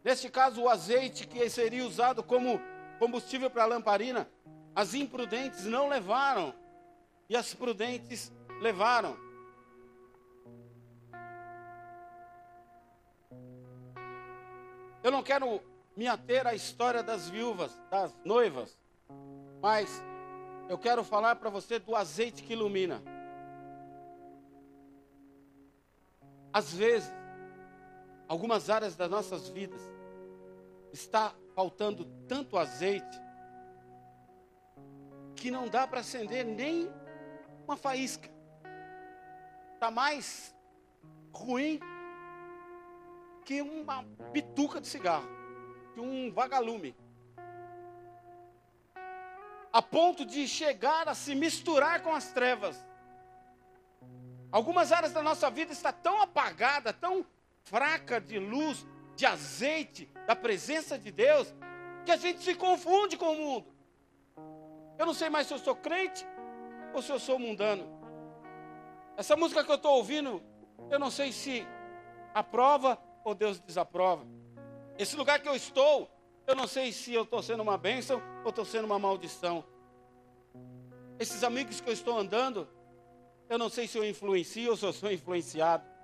[0.03, 2.61] Neste caso, o azeite que seria usado como
[2.99, 4.29] combustível para a lamparina,
[4.75, 6.53] as imprudentes não levaram,
[7.29, 8.31] e as prudentes
[8.61, 9.17] levaram.
[15.03, 15.61] Eu não quero
[15.95, 18.77] me ater à história das viúvas, das noivas,
[19.61, 20.01] mas
[20.69, 23.01] eu quero falar para você do azeite que ilumina.
[26.51, 27.11] Às vezes,
[28.27, 29.81] algumas áreas das nossas vidas,
[30.91, 33.19] está faltando tanto azeite
[35.35, 36.91] que não dá para acender nem
[37.65, 38.29] uma faísca.
[39.73, 40.55] Está mais
[41.31, 41.79] ruim
[43.45, 45.27] que uma bituca de cigarro,
[45.93, 46.95] que um vagalume.
[49.71, 52.83] A ponto de chegar a se misturar com as trevas.
[54.51, 57.25] Algumas áreas da nossa vida está tão apagada, tão
[57.69, 61.53] fraca de luz, de azeite, da presença de Deus,
[62.05, 63.67] que a gente se confunde com o mundo.
[64.97, 66.25] Eu não sei mais se eu sou crente
[66.93, 67.85] ou se eu sou mundano.
[69.17, 70.41] Essa música que eu estou ouvindo,
[70.89, 71.67] eu não sei se
[72.33, 74.25] aprova ou Deus desaprova.
[74.97, 76.09] Esse lugar que eu estou,
[76.45, 79.63] eu não sei se eu estou sendo uma bênção ou estou sendo uma maldição.
[81.19, 82.67] Esses amigos que eu estou andando,
[83.49, 85.96] eu não sei se eu influencio ou se eu sou influenciado.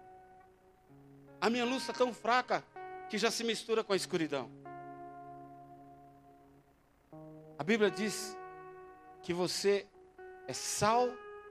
[1.43, 2.63] A minha luz está tão fraca
[3.09, 4.49] que já se mistura com a escuridão.
[7.59, 8.37] A Bíblia diz
[9.21, 9.85] que você
[10.47, 11.09] é sal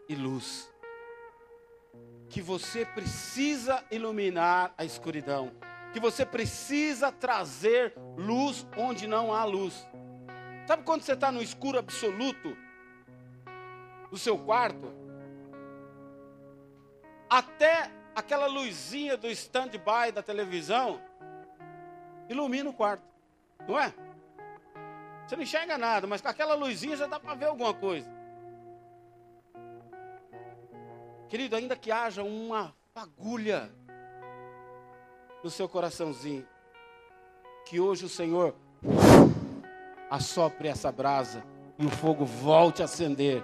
[0.09, 0.72] e luz.
[2.30, 5.53] Que você precisa iluminar a escuridão.
[5.93, 9.86] Que você precisa trazer luz onde não há luz.
[10.66, 12.57] Sabe quando você está no escuro absoluto
[14.11, 14.90] do seu quarto?
[17.28, 21.00] Até aquela luzinha do stand-by da televisão
[22.28, 23.02] ilumina o quarto,
[23.66, 23.92] não é?
[25.26, 28.10] Você não enxerga nada, mas com aquela luzinha já dá para ver alguma coisa.
[31.28, 33.72] Querido, ainda que haja uma fagulha
[35.42, 36.46] no seu coraçãozinho,
[37.64, 38.54] que hoje o Senhor
[40.10, 41.42] assopre essa brasa
[41.78, 43.42] e o fogo volte a acender,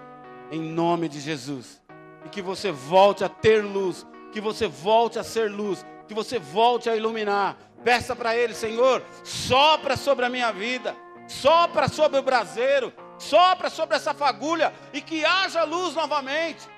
[0.50, 1.82] em nome de Jesus.
[2.26, 6.38] E que você volte a ter luz, que você volte a ser luz, que você
[6.38, 10.96] volte a iluminar, Peça para Ele, Senhor, sopra sobre a minha vida,
[11.28, 16.68] sopra sobre o braseiro, sopra sobre essa fagulha e que haja luz novamente.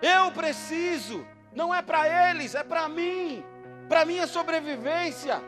[0.00, 3.44] Eu preciso, não é para eles, é para mim,
[3.88, 5.42] para minha sobrevivência,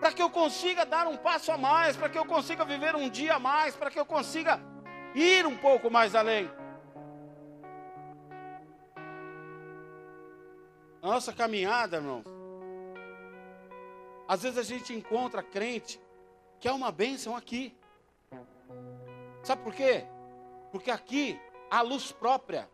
[0.00, 3.08] para que eu consiga dar um passo a mais, para que eu consiga viver um
[3.08, 4.60] dia a mais, para que eu consiga
[5.14, 6.50] ir um pouco mais além.
[11.04, 12.24] Nossa caminhada, irmãos,
[14.26, 16.00] às vezes a gente encontra crente
[16.58, 17.76] que é uma bênção aqui.
[19.42, 20.06] Sabe por quê?
[20.72, 21.38] Porque aqui
[21.70, 22.70] há luz própria.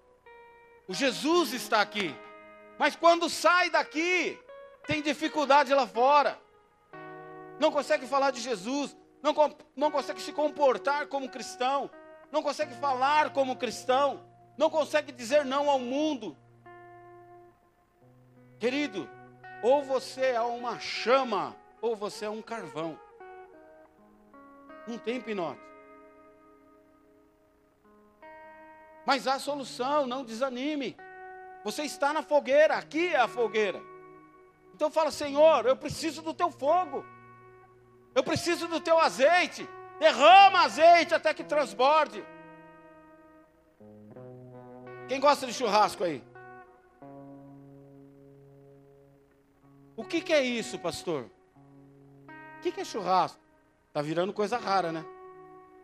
[0.87, 2.15] O Jesus está aqui.
[2.79, 4.39] Mas quando sai daqui,
[4.87, 6.41] tem dificuldade lá fora.
[7.59, 9.35] Não consegue falar de Jesus, não,
[9.75, 11.91] não consegue se comportar como cristão,
[12.31, 14.25] não consegue falar como cristão,
[14.57, 16.37] não consegue dizer não ao mundo.
[18.61, 19.09] Querido,
[19.63, 23.01] ou você é uma chama ou você é um carvão.
[24.87, 25.59] Não tem pinote.
[29.07, 30.95] Mas há solução, não desanime.
[31.65, 33.81] Você está na fogueira, aqui é a fogueira.
[34.75, 37.03] Então fala, Senhor, eu preciso do teu fogo.
[38.15, 39.67] Eu preciso do teu azeite.
[39.99, 42.23] Derrama azeite até que transborde.
[45.09, 46.23] Quem gosta de churrasco aí?
[50.01, 51.31] O que, que é isso, pastor?
[52.57, 53.39] O que, que é churrasco?
[53.93, 55.05] Tá virando coisa rara, né?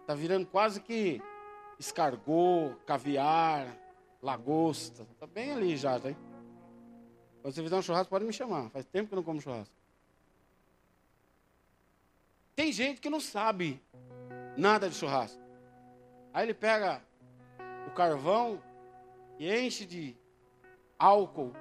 [0.06, 1.20] Tá virando quase que
[1.78, 3.76] escargot, caviar,
[4.22, 5.06] lagosta.
[5.20, 6.08] Tá bem ali já, tá?
[7.42, 8.70] Quando você fizer um churrasco, pode me chamar.
[8.70, 9.74] Faz tempo que eu não como churrasco.
[12.54, 13.82] Tem gente que não sabe
[14.56, 15.42] nada de churrasco.
[16.32, 17.02] Aí ele pega
[17.86, 18.62] o carvão
[19.38, 20.16] e enche de
[20.98, 21.52] álcool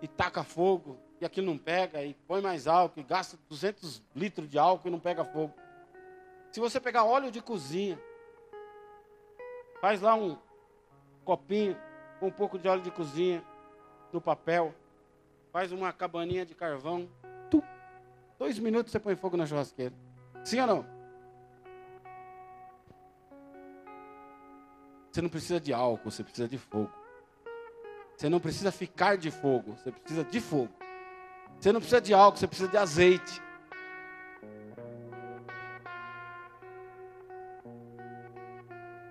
[0.00, 4.48] e taca fogo e aquilo não pega, e põe mais álcool, e gasta 200 litros
[4.48, 5.54] de álcool e não pega fogo.
[6.50, 7.98] Se você pegar óleo de cozinha,
[9.80, 10.38] faz lá um
[11.24, 11.76] copinho
[12.20, 13.42] com um pouco de óleo de cozinha
[14.12, 14.74] no papel,
[15.52, 17.08] faz uma cabaninha de carvão,
[17.50, 17.62] tu,
[18.38, 19.94] dois minutos você põe fogo na churrasqueira.
[20.44, 20.96] Sim ou não?
[25.10, 26.92] Você não precisa de álcool, você precisa de fogo.
[28.14, 30.75] Você não precisa ficar de fogo, você precisa de fogo.
[31.58, 33.42] Você não precisa de álcool, você precisa de azeite.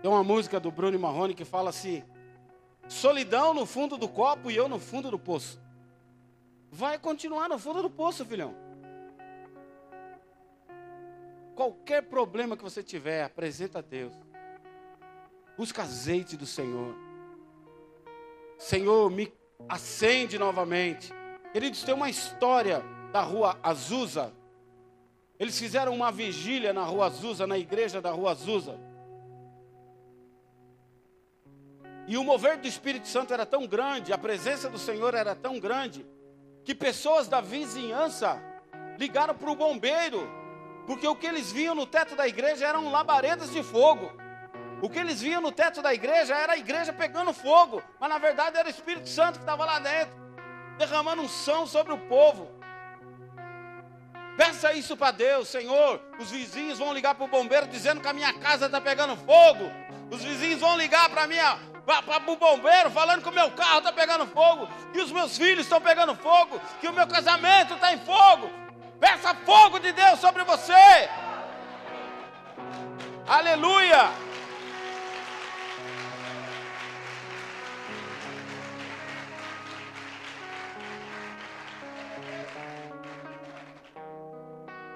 [0.02, 2.04] Tem uma música do Bruno Marrone que fala assim:
[2.88, 5.60] solidão no fundo do copo e eu no fundo do poço.
[6.72, 8.54] Vai continuar no fundo do poço, filhão.
[11.56, 14.14] Qualquer problema que você tiver, apresenta a Deus.
[15.58, 16.94] Busca azeite do Senhor.
[18.58, 19.34] Senhor, me
[19.68, 21.12] acende novamente.
[21.56, 22.84] Queridos, tem uma história
[23.14, 24.34] da rua Azusa.
[25.40, 28.78] Eles fizeram uma vigília na rua Azusa, na igreja da rua Azusa.
[32.10, 35.58] E o mover do Espírito Santo era tão grande, a presença do Senhor era tão
[35.58, 36.06] grande,
[36.66, 38.38] que pessoas da vizinhança
[39.00, 40.30] ligaram para o bombeiro,
[40.86, 44.12] porque o que eles viam no teto da igreja eram labaredas de fogo.
[44.82, 48.18] O que eles viam no teto da igreja era a igreja pegando fogo, mas na
[48.18, 50.25] verdade era o Espírito Santo que estava lá dentro
[50.78, 52.50] derramando unção sobre o povo.
[54.38, 56.02] Peça isso para Deus, Senhor.
[56.20, 59.72] Os vizinhos vão ligar para o bombeiro dizendo que a minha casa está pegando fogo.
[60.12, 63.94] Os vizinhos vão ligar para minha para o bombeiro falando que o meu carro está
[63.94, 68.00] pegando fogo, que os meus filhos estão pegando fogo, que o meu casamento está em
[68.00, 68.50] fogo.
[69.00, 70.74] Peça fogo de Deus sobre você.
[73.28, 74.25] Aleluia.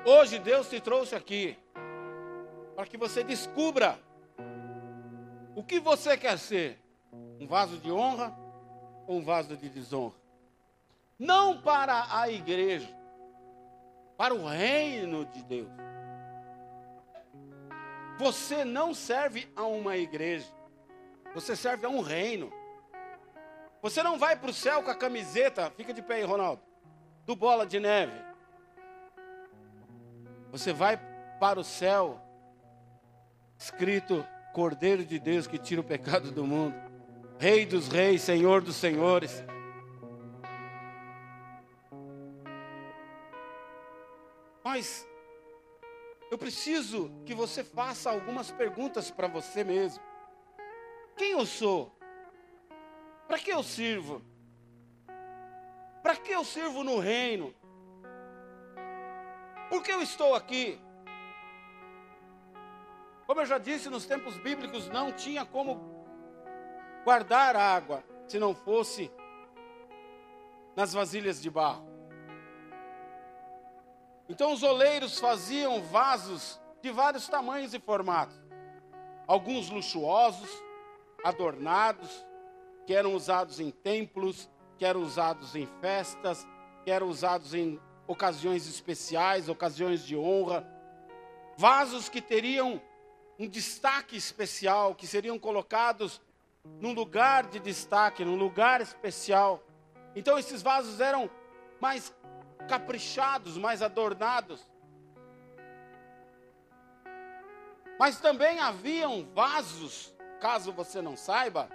[0.06, 1.58] Hoje Deus te trouxe aqui
[2.76, 4.00] para que você descubra
[5.56, 6.80] o que você quer ser:
[7.40, 8.34] um vaso de honra
[9.06, 10.16] ou um vaso de desonra.
[11.18, 12.88] Não para a igreja,
[14.18, 15.70] para o reino de Deus.
[18.18, 20.48] Você não serve a uma igreja,
[21.34, 22.52] você serve a um reino.
[23.82, 26.62] Você não vai para o céu com a camiseta, fica de pé aí, Ronaldo,
[27.26, 28.29] do bola de neve.
[30.52, 31.00] Você vai
[31.40, 32.20] para o céu,
[33.58, 36.76] escrito Cordeiro de Deus que tira o pecado do mundo,
[37.38, 39.44] Rei dos Reis, Senhor dos Senhores.
[44.64, 45.08] Mas
[46.32, 50.04] eu preciso que você faça algumas perguntas para você mesmo.
[51.16, 51.96] Quem eu sou?
[53.28, 54.22] Para que eu sirvo?
[56.02, 57.54] Para que eu sirvo no reino?
[59.70, 60.82] Por que eu estou aqui?
[63.28, 65.80] Como eu já disse, nos tempos bíblicos não tinha como
[67.06, 69.12] guardar água se não fosse
[70.76, 71.88] nas vasilhas de barro.
[74.28, 78.36] Então os oleiros faziam vasos de vários tamanhos e formatos.
[79.28, 80.50] Alguns luxuosos,
[81.24, 82.26] adornados,
[82.88, 86.48] que eram usados em templos, que eram usados em festas,
[86.84, 87.80] que eram usados em
[88.10, 90.68] ocasiões especiais, ocasiões de honra,
[91.56, 92.82] vasos que teriam
[93.38, 96.20] um destaque especial, que seriam colocados
[96.82, 99.64] num lugar de destaque, num lugar especial.
[100.16, 101.30] Então esses vasos eram
[101.80, 102.12] mais
[102.68, 104.68] caprichados, mais adornados.
[108.00, 111.70] Mas também haviam vasos, caso você não saiba,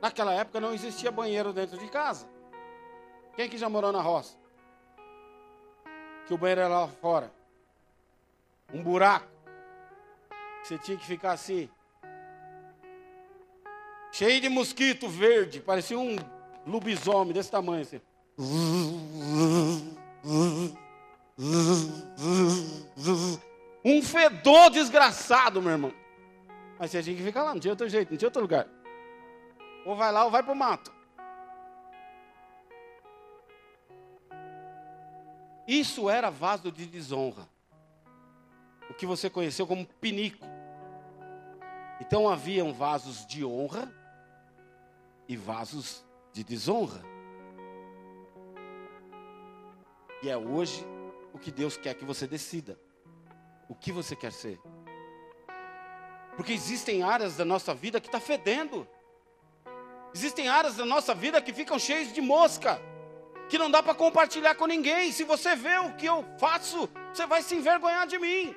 [0.00, 2.26] naquela época não existia banheiro dentro de casa.
[3.34, 4.42] Quem que já morou na roça?
[6.26, 7.32] que o banheiro era lá fora.
[8.72, 9.26] Um buraco.
[10.62, 11.68] Você tinha que ficar assim.
[14.12, 16.16] Cheio de mosquito verde, parecia um
[16.66, 18.00] lobisomem desse tamanho assim.
[23.84, 25.92] Um fedor desgraçado, meu irmão.
[26.78, 28.66] Mas você tinha que ficar lá, não tinha outro jeito, não tinha outro lugar.
[29.84, 30.92] Ou vai lá ou vai para o mato.
[35.66, 37.48] Isso era vaso de desonra.
[38.90, 40.46] O que você conheceu como pinico.
[42.00, 43.92] Então haviam vasos de honra
[45.28, 47.00] e vasos de desonra.
[50.22, 50.84] E é hoje
[51.32, 52.78] o que Deus quer que você decida.
[53.68, 54.60] O que você quer ser.
[56.36, 58.86] Porque existem áreas da nossa vida que está fedendo.
[60.14, 62.80] Existem áreas da nossa vida que ficam cheias de mosca.
[63.48, 65.12] Que não dá para compartilhar com ninguém.
[65.12, 68.54] Se você vê o que eu faço, você vai se envergonhar de mim.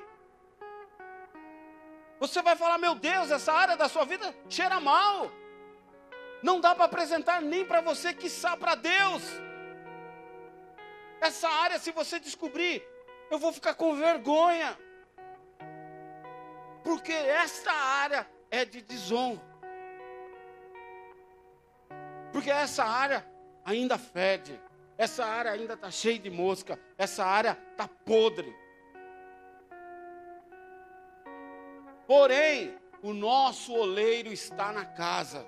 [2.18, 5.30] Você vai falar: Meu Deus, essa área da sua vida cheira mal.
[6.42, 8.28] Não dá para apresentar nem para você, que
[8.58, 9.22] para Deus.
[11.20, 12.86] Essa área, se você descobrir,
[13.30, 14.78] eu vou ficar com vergonha.
[16.84, 19.42] Porque esta área é de desonra.
[22.32, 23.26] Porque essa área
[23.64, 24.60] ainda fede.
[24.98, 26.78] Essa área ainda está cheia de mosca.
[26.96, 28.54] Essa área está podre.
[32.06, 35.46] Porém, o nosso oleiro está na casa.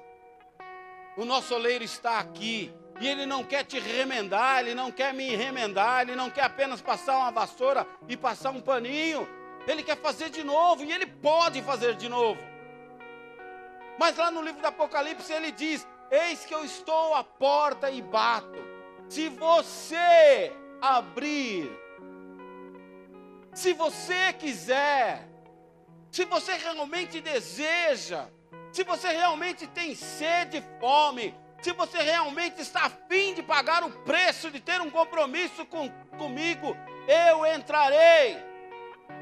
[1.16, 2.74] O nosso oleiro está aqui.
[3.00, 6.80] E ele não quer te remendar, ele não quer me remendar, ele não quer apenas
[6.80, 9.26] passar uma vassoura e passar um paninho.
[9.66, 12.40] Ele quer fazer de novo e ele pode fazer de novo.
[13.98, 18.02] Mas lá no livro do Apocalipse ele diz: Eis que eu estou à porta e
[18.02, 18.77] bato.
[19.08, 21.70] Se você abrir,
[23.54, 25.26] se você quiser,
[26.10, 28.26] se você realmente deseja,
[28.72, 33.90] se você realmente tem sede e fome, se você realmente está afim de pagar o
[33.90, 36.76] preço de ter um compromisso com, comigo,
[37.08, 38.47] eu entrarei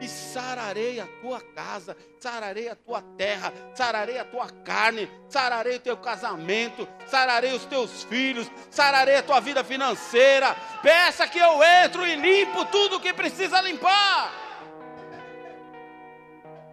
[0.01, 5.80] e sararei a tua casa, sararei a tua terra, sararei a tua carne, sararei o
[5.80, 10.55] teu casamento, sararei os teus filhos, sararei a tua vida financeira.
[10.82, 14.32] Peça que eu entro e limpo tudo que precisa limpar.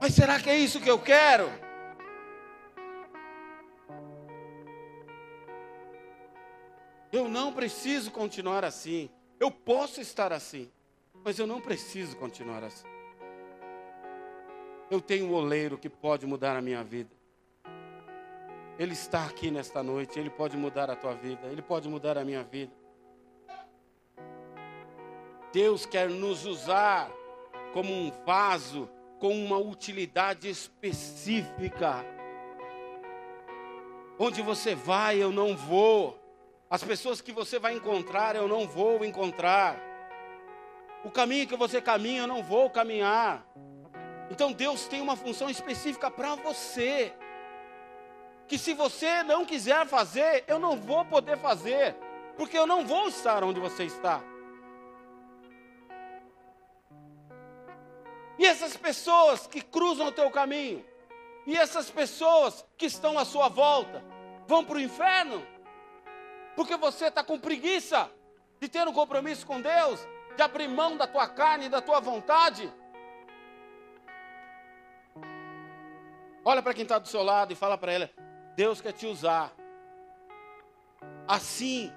[0.02, 1.50] Mas será que é isso que eu quero?
[7.10, 9.10] Eu não preciso continuar assim.
[9.40, 10.70] Eu posso estar assim,
[11.24, 12.93] mas eu não preciso continuar assim.
[14.90, 17.10] Eu tenho um oleiro que pode mudar a minha vida.
[18.78, 22.26] Ele está aqui nesta noite, ele pode mudar a tua vida, ele pode mudar a
[22.26, 22.72] minha vida.
[25.52, 27.12] Deus quer nos usar
[27.72, 32.04] como um vaso com uma utilidade específica.
[34.18, 36.20] Onde você vai, eu não vou.
[36.70, 39.80] As pessoas que você vai encontrar, eu não vou encontrar.
[41.04, 43.48] O caminho que você caminha, eu não vou caminhar.
[44.30, 47.14] Então Deus tem uma função específica para você.
[48.48, 51.96] Que se você não quiser fazer, eu não vou poder fazer,
[52.36, 54.22] porque eu não vou estar onde você está.
[58.38, 60.84] E essas pessoas que cruzam o teu caminho,
[61.46, 64.04] e essas pessoas que estão à sua volta,
[64.48, 65.46] vão para o inferno,
[66.56, 68.10] porque você está com preguiça
[68.60, 70.06] de ter um compromisso com Deus,
[70.36, 72.72] de abrir mão da tua carne e da tua vontade.
[76.46, 78.10] Olha para quem está do seu lado e fala para ela:
[78.56, 79.54] Deus quer te usar.
[81.28, 81.92] Assim,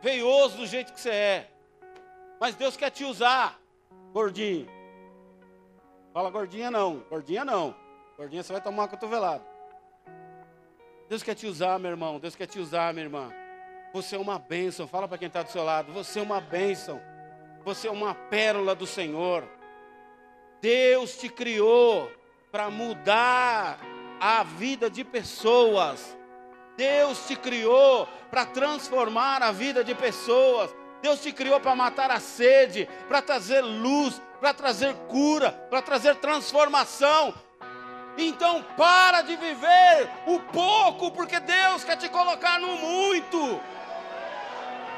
[0.00, 1.50] veioso do jeito que você é.
[2.40, 3.60] Mas Deus quer te usar,
[4.12, 4.66] gordinho.
[6.12, 7.74] Fala gordinha não, gordinha não.
[8.16, 9.44] Gordinha você vai tomar uma cotovelada.
[11.08, 12.18] Deus quer te usar, meu irmão.
[12.18, 13.32] Deus quer te usar, minha irmã.
[13.92, 14.86] Você é uma bênção.
[14.86, 15.92] Fala para quem está do seu lado.
[15.92, 17.00] Você é uma bênção.
[17.64, 19.44] Você é uma pérola do Senhor.
[20.60, 22.10] Deus te criou
[22.50, 23.78] para mudar
[24.20, 26.16] a vida de pessoas.
[26.76, 30.74] Deus te criou para transformar a vida de pessoas.
[31.02, 36.16] Deus te criou para matar a sede, para trazer luz, para trazer cura, para trazer
[36.16, 37.34] transformação.
[38.18, 43.60] Então para de viver o pouco, porque Deus quer te colocar no muito.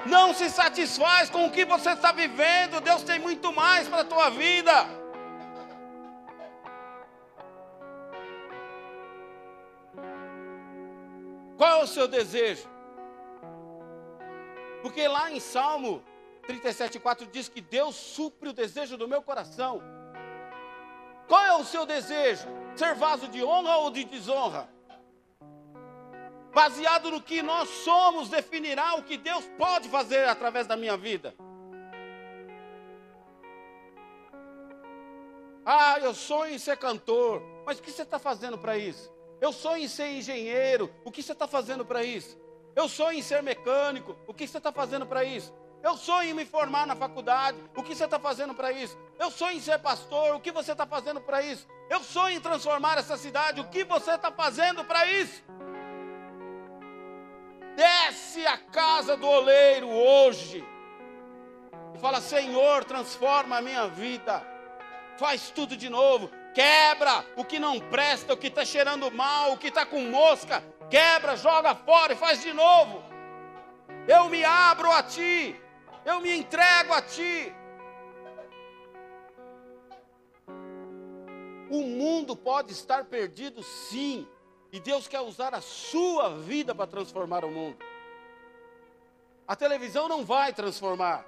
[0.06, 4.04] Não se satisfaz com o que você está vivendo, Deus tem muito mais para a
[4.04, 5.01] tua vida.
[11.62, 12.68] Qual é o seu desejo?
[14.82, 16.02] Porque lá em Salmo
[16.48, 19.80] 37,4 diz que Deus supre o desejo do meu coração.
[21.28, 22.48] Qual é o seu desejo?
[22.74, 24.68] Ser vaso de honra ou de desonra?
[26.52, 31.32] Baseado no que nós somos, definirá o que Deus pode fazer através da minha vida.
[35.64, 37.40] Ah, eu sonho em ser cantor.
[37.64, 39.21] Mas o que você está fazendo para isso?
[39.42, 40.88] Eu sonho em ser engenheiro.
[41.04, 42.38] O que você está fazendo para isso?
[42.76, 44.16] Eu sonho em ser mecânico.
[44.24, 45.52] O que você está fazendo para isso?
[45.82, 47.58] Eu sonho em me formar na faculdade.
[47.74, 48.96] O que você está fazendo para isso?
[49.18, 50.36] Eu sonho em ser pastor.
[50.36, 51.66] O que você está fazendo para isso?
[51.90, 53.60] Eu sonho em transformar essa cidade.
[53.60, 55.42] O que você está fazendo para isso?
[57.74, 60.64] Desce a casa do oleiro hoje.
[61.96, 64.46] E fala: Senhor, transforma a minha vida.
[65.18, 66.30] Faz tudo de novo.
[66.54, 70.62] Quebra o que não presta, o que está cheirando mal, o que está com mosca.
[70.90, 73.02] Quebra, joga fora e faz de novo.
[74.06, 75.58] Eu me abro a ti.
[76.04, 77.54] Eu me entrego a ti.
[81.70, 84.28] O mundo pode estar perdido, sim.
[84.70, 87.78] E Deus quer usar a sua vida para transformar o mundo.
[89.46, 91.24] A televisão não vai transformar.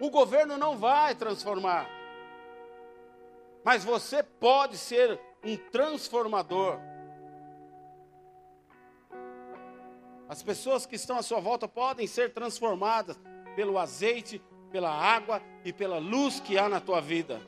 [0.00, 1.99] O governo não vai transformar.
[3.64, 6.78] Mas você pode ser um transformador.
[10.28, 13.18] As pessoas que estão à sua volta podem ser transformadas
[13.56, 14.40] pelo azeite,
[14.70, 17.40] pela água e pela luz que há na tua vida.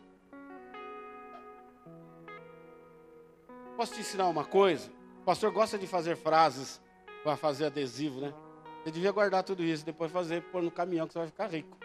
[3.76, 4.90] Posso te ensinar uma coisa?
[5.20, 6.80] O pastor gosta de fazer frases
[7.22, 8.34] para fazer adesivo, né?
[8.82, 11.78] Você devia guardar tudo isso, depois fazer, pôr no caminhão, que você vai ficar rico.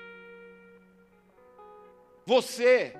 [2.25, 2.95] Você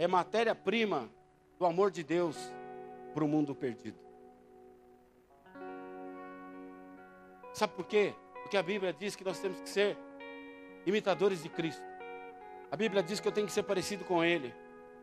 [0.00, 1.10] é matéria-prima
[1.58, 2.34] do amor de Deus
[3.12, 3.98] para o mundo perdido.
[7.52, 8.14] Sabe por quê?
[8.40, 9.98] Porque a Bíblia diz que nós temos que ser
[10.86, 11.84] imitadores de Cristo.
[12.70, 14.54] A Bíblia diz que eu tenho que ser parecido com Ele,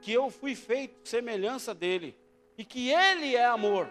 [0.02, 2.18] que eu fui feito semelhança dele
[2.58, 3.88] e que Ele é amor.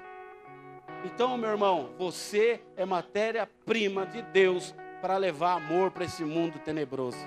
[1.04, 7.24] Então, meu irmão, você é matéria-prima de Deus para levar amor para esse mundo tenebroso,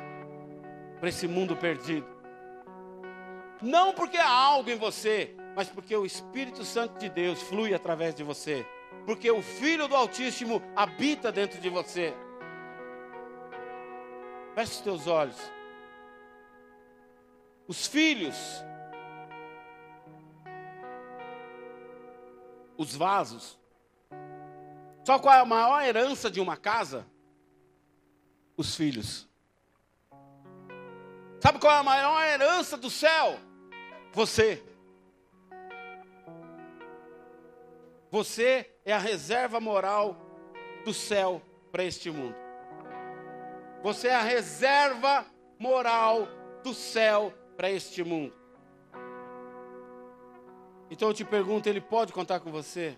[0.99, 2.18] para esse mundo perdido.
[3.61, 8.15] Não porque há algo em você, mas porque o Espírito Santo de Deus flui através
[8.15, 8.65] de você,
[9.05, 12.13] porque o Filho do Altíssimo habita dentro de você.
[14.55, 15.37] Feche os teus olhos.
[17.67, 18.35] Os filhos,
[22.77, 23.59] os vasos.
[25.03, 27.05] Só qual é a maior herança de uma casa?
[28.55, 29.27] Os filhos.
[31.41, 33.48] Sabe qual é a maior herança do céu?
[34.13, 34.63] Você.
[38.11, 40.17] Você é a reserva moral
[40.83, 41.41] do céu
[41.71, 42.35] para este mundo.
[43.83, 45.25] Você é a reserva
[45.59, 46.27] moral
[46.63, 48.33] do céu para este mundo.
[50.89, 52.97] Então eu te pergunto: ele pode contar com você?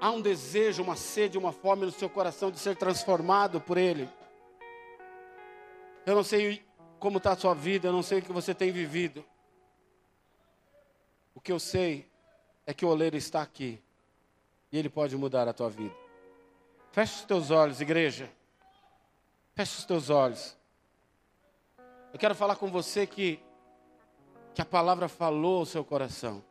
[0.00, 4.08] Há um desejo, uma sede, uma fome no seu coração de ser transformado por ele?
[6.06, 6.64] Eu não sei
[6.98, 9.24] como está a sua vida, eu não sei o que você tem vivido.
[11.34, 12.08] O que eu sei
[12.66, 13.82] é que o oleiro está aqui
[14.70, 15.94] e ele pode mudar a tua vida.
[16.92, 18.30] Feche os teus olhos, igreja.
[19.54, 20.56] Feche os teus olhos.
[22.12, 23.40] Eu quero falar com você que,
[24.54, 26.42] que a palavra falou ao seu coração.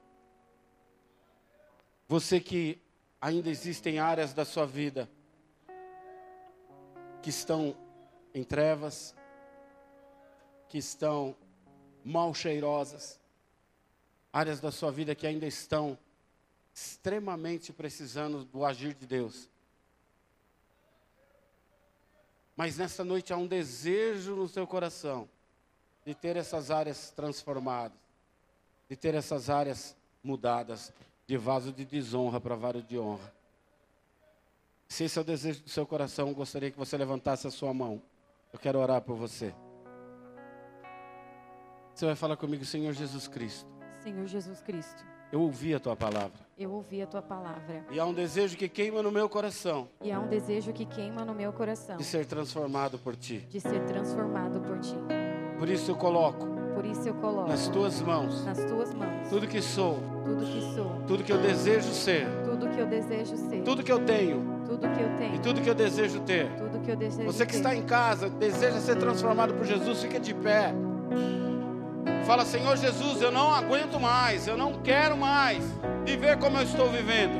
[2.07, 2.82] Você que
[3.21, 5.09] ainda existem áreas da sua vida
[7.21, 7.75] que estão
[8.34, 9.13] em trevas,
[10.69, 11.36] que estão
[12.03, 13.19] mal cheirosas,
[14.32, 15.97] áreas da sua vida que ainda estão
[16.73, 19.49] extremamente precisando do agir de Deus.
[22.55, 25.30] Mas nessa noite há um desejo no seu coração
[26.05, 27.97] de ter essas áreas transformadas,
[28.89, 30.91] de ter essas áreas mudadas,
[31.25, 33.34] de vaso de desonra para vaso de honra.
[34.88, 38.01] Se esse é o desejo do seu coração, gostaria que você levantasse a sua mão.
[38.51, 39.53] Eu quero orar por você.
[41.93, 43.78] Você vai falar comigo, Senhor Jesus Cristo.
[44.04, 45.04] Senhor Jesus Cristo.
[45.32, 46.39] Eu ouvi a tua palavra.
[46.58, 47.86] Eu ouvi a tua palavra.
[47.91, 49.88] E há um desejo que queima no meu coração.
[50.02, 51.97] E há um desejo que queima no meu coração.
[51.97, 53.45] De ser transformado por ti.
[53.50, 54.95] De ser transformado por ti.
[55.60, 56.47] Por isso eu coloco.
[56.74, 57.47] Por isso eu coloco.
[57.47, 58.43] Nas tuas mãos.
[58.43, 59.30] Nas tuas mãos.
[59.30, 60.00] Tudo que sou.
[60.26, 61.02] Tudo que sou.
[61.06, 62.26] Tudo que eu desejo ser.
[62.45, 63.64] Tudo que eu desejo ser.
[63.64, 64.60] Tudo que eu tenho.
[64.66, 65.36] Tudo que eu tenho.
[65.36, 66.50] E tudo que eu desejo ter.
[66.58, 67.58] Tudo que eu desejo Você que ter.
[67.58, 70.74] está em casa, deseja ser transformado por Jesus, fica de pé.
[72.30, 75.63] Fala, Senhor Jesus, eu não aguento mais, eu não quero mais
[76.05, 77.34] viver como eu estou vivendo.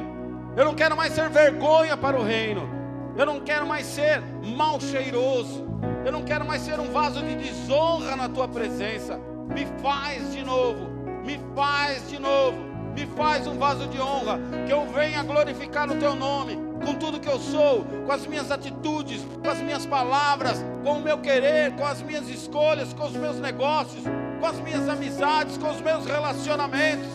[0.57, 2.67] Eu não quero mais ser vergonha para o reino.
[3.15, 5.63] Eu não quero mais ser mal cheiroso.
[6.03, 9.19] Eu não quero mais ser um vaso de desonra na tua presença.
[9.53, 10.89] Me faz de novo,
[11.23, 12.57] me faz de novo,
[12.95, 17.19] me faz um vaso de honra, que eu venha glorificar o teu nome, com tudo
[17.19, 21.75] que eu sou, com as minhas atitudes, com as minhas palavras, com o meu querer,
[21.75, 24.03] com as minhas escolhas, com os meus negócios,
[24.39, 27.09] com as minhas amizades, com os meus relacionamentos.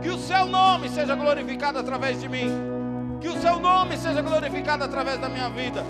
[0.00, 2.50] Que o seu nome seja glorificado através de mim.
[3.20, 5.82] Que o seu nome seja glorificado através da minha vida.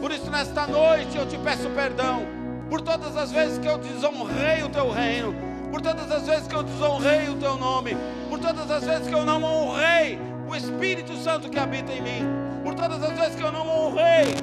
[0.00, 2.26] Por isso, nesta noite, eu te peço perdão
[2.68, 5.34] por todas as vezes que eu desonrei o teu reino,
[5.70, 7.96] por todas as vezes que eu desonrei o teu nome,
[8.28, 12.26] por todas as vezes que eu não honrei o Espírito Santo que habita em mim,
[12.64, 14.34] por todas as vezes que eu não honrei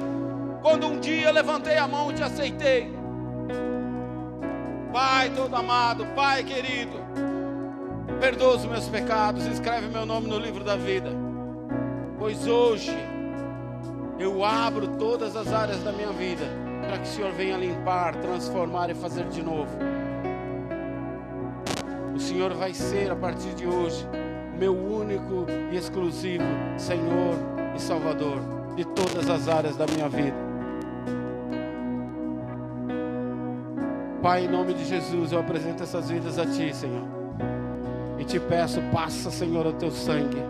[0.62, 2.92] quando um dia levantei a mão e te aceitei.
[4.92, 6.98] Pai todo amado, Pai querido,
[8.18, 11.10] perdoa os meus pecados, escreve meu nome no livro da vida,
[12.18, 12.92] pois hoje
[14.18, 16.44] eu abro todas as áreas da minha vida
[16.86, 19.70] para que o Senhor venha limpar, transformar e fazer de novo.
[22.12, 24.04] O Senhor vai ser a partir de hoje
[24.58, 26.44] meu único e exclusivo
[26.76, 27.36] Senhor
[27.76, 28.40] e Salvador
[28.74, 30.49] de todas as áreas da minha vida.
[34.22, 37.04] Pai, em nome de Jesus, eu apresento essas vidas a Ti, Senhor.
[38.18, 40.42] E te peço, passa, Senhor, o Teu sangue.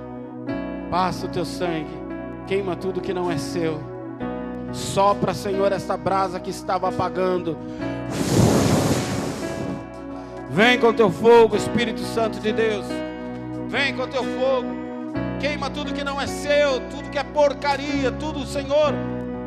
[0.90, 2.00] Passa o Teu sangue.
[2.48, 3.80] Queima tudo que não é seu.
[4.72, 7.56] Sopra, Senhor, esta brasa que estava apagando.
[10.50, 12.84] Vem com teu fogo, Espírito Santo de Deus.
[13.68, 14.66] Vem com teu fogo.
[15.38, 18.92] Queima tudo que não é seu, tudo que é porcaria, tudo, Senhor,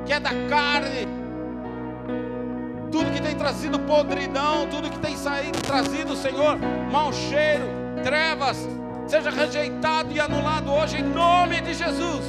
[0.05, 1.22] que é da carne.
[2.93, 6.59] Tudo que tem trazido podridão, tudo que tem saído, trazido, Senhor,
[6.91, 7.65] mau cheiro,
[8.03, 8.69] trevas,
[9.07, 12.23] seja rejeitado e anulado hoje em nome de Jesus.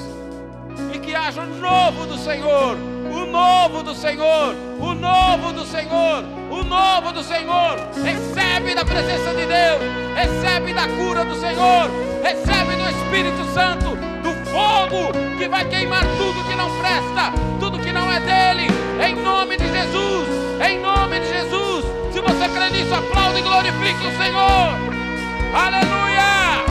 [0.94, 6.24] E que haja o novo do Senhor, o novo do Senhor, o novo do Senhor,
[6.50, 7.76] o novo do Senhor.
[8.02, 9.82] Recebe da presença de Deus,
[10.14, 11.90] recebe da cura do Senhor,
[12.22, 14.13] recebe do Espírito Santo,
[14.54, 18.68] fogo que vai queimar tudo que não presta, tudo que não é dele,
[19.04, 20.28] em nome de Jesus,
[20.64, 21.84] em nome de Jesus.
[22.12, 24.70] Se você crê nisso, aplaude e glorifique o Senhor.
[25.52, 26.43] Aleluia.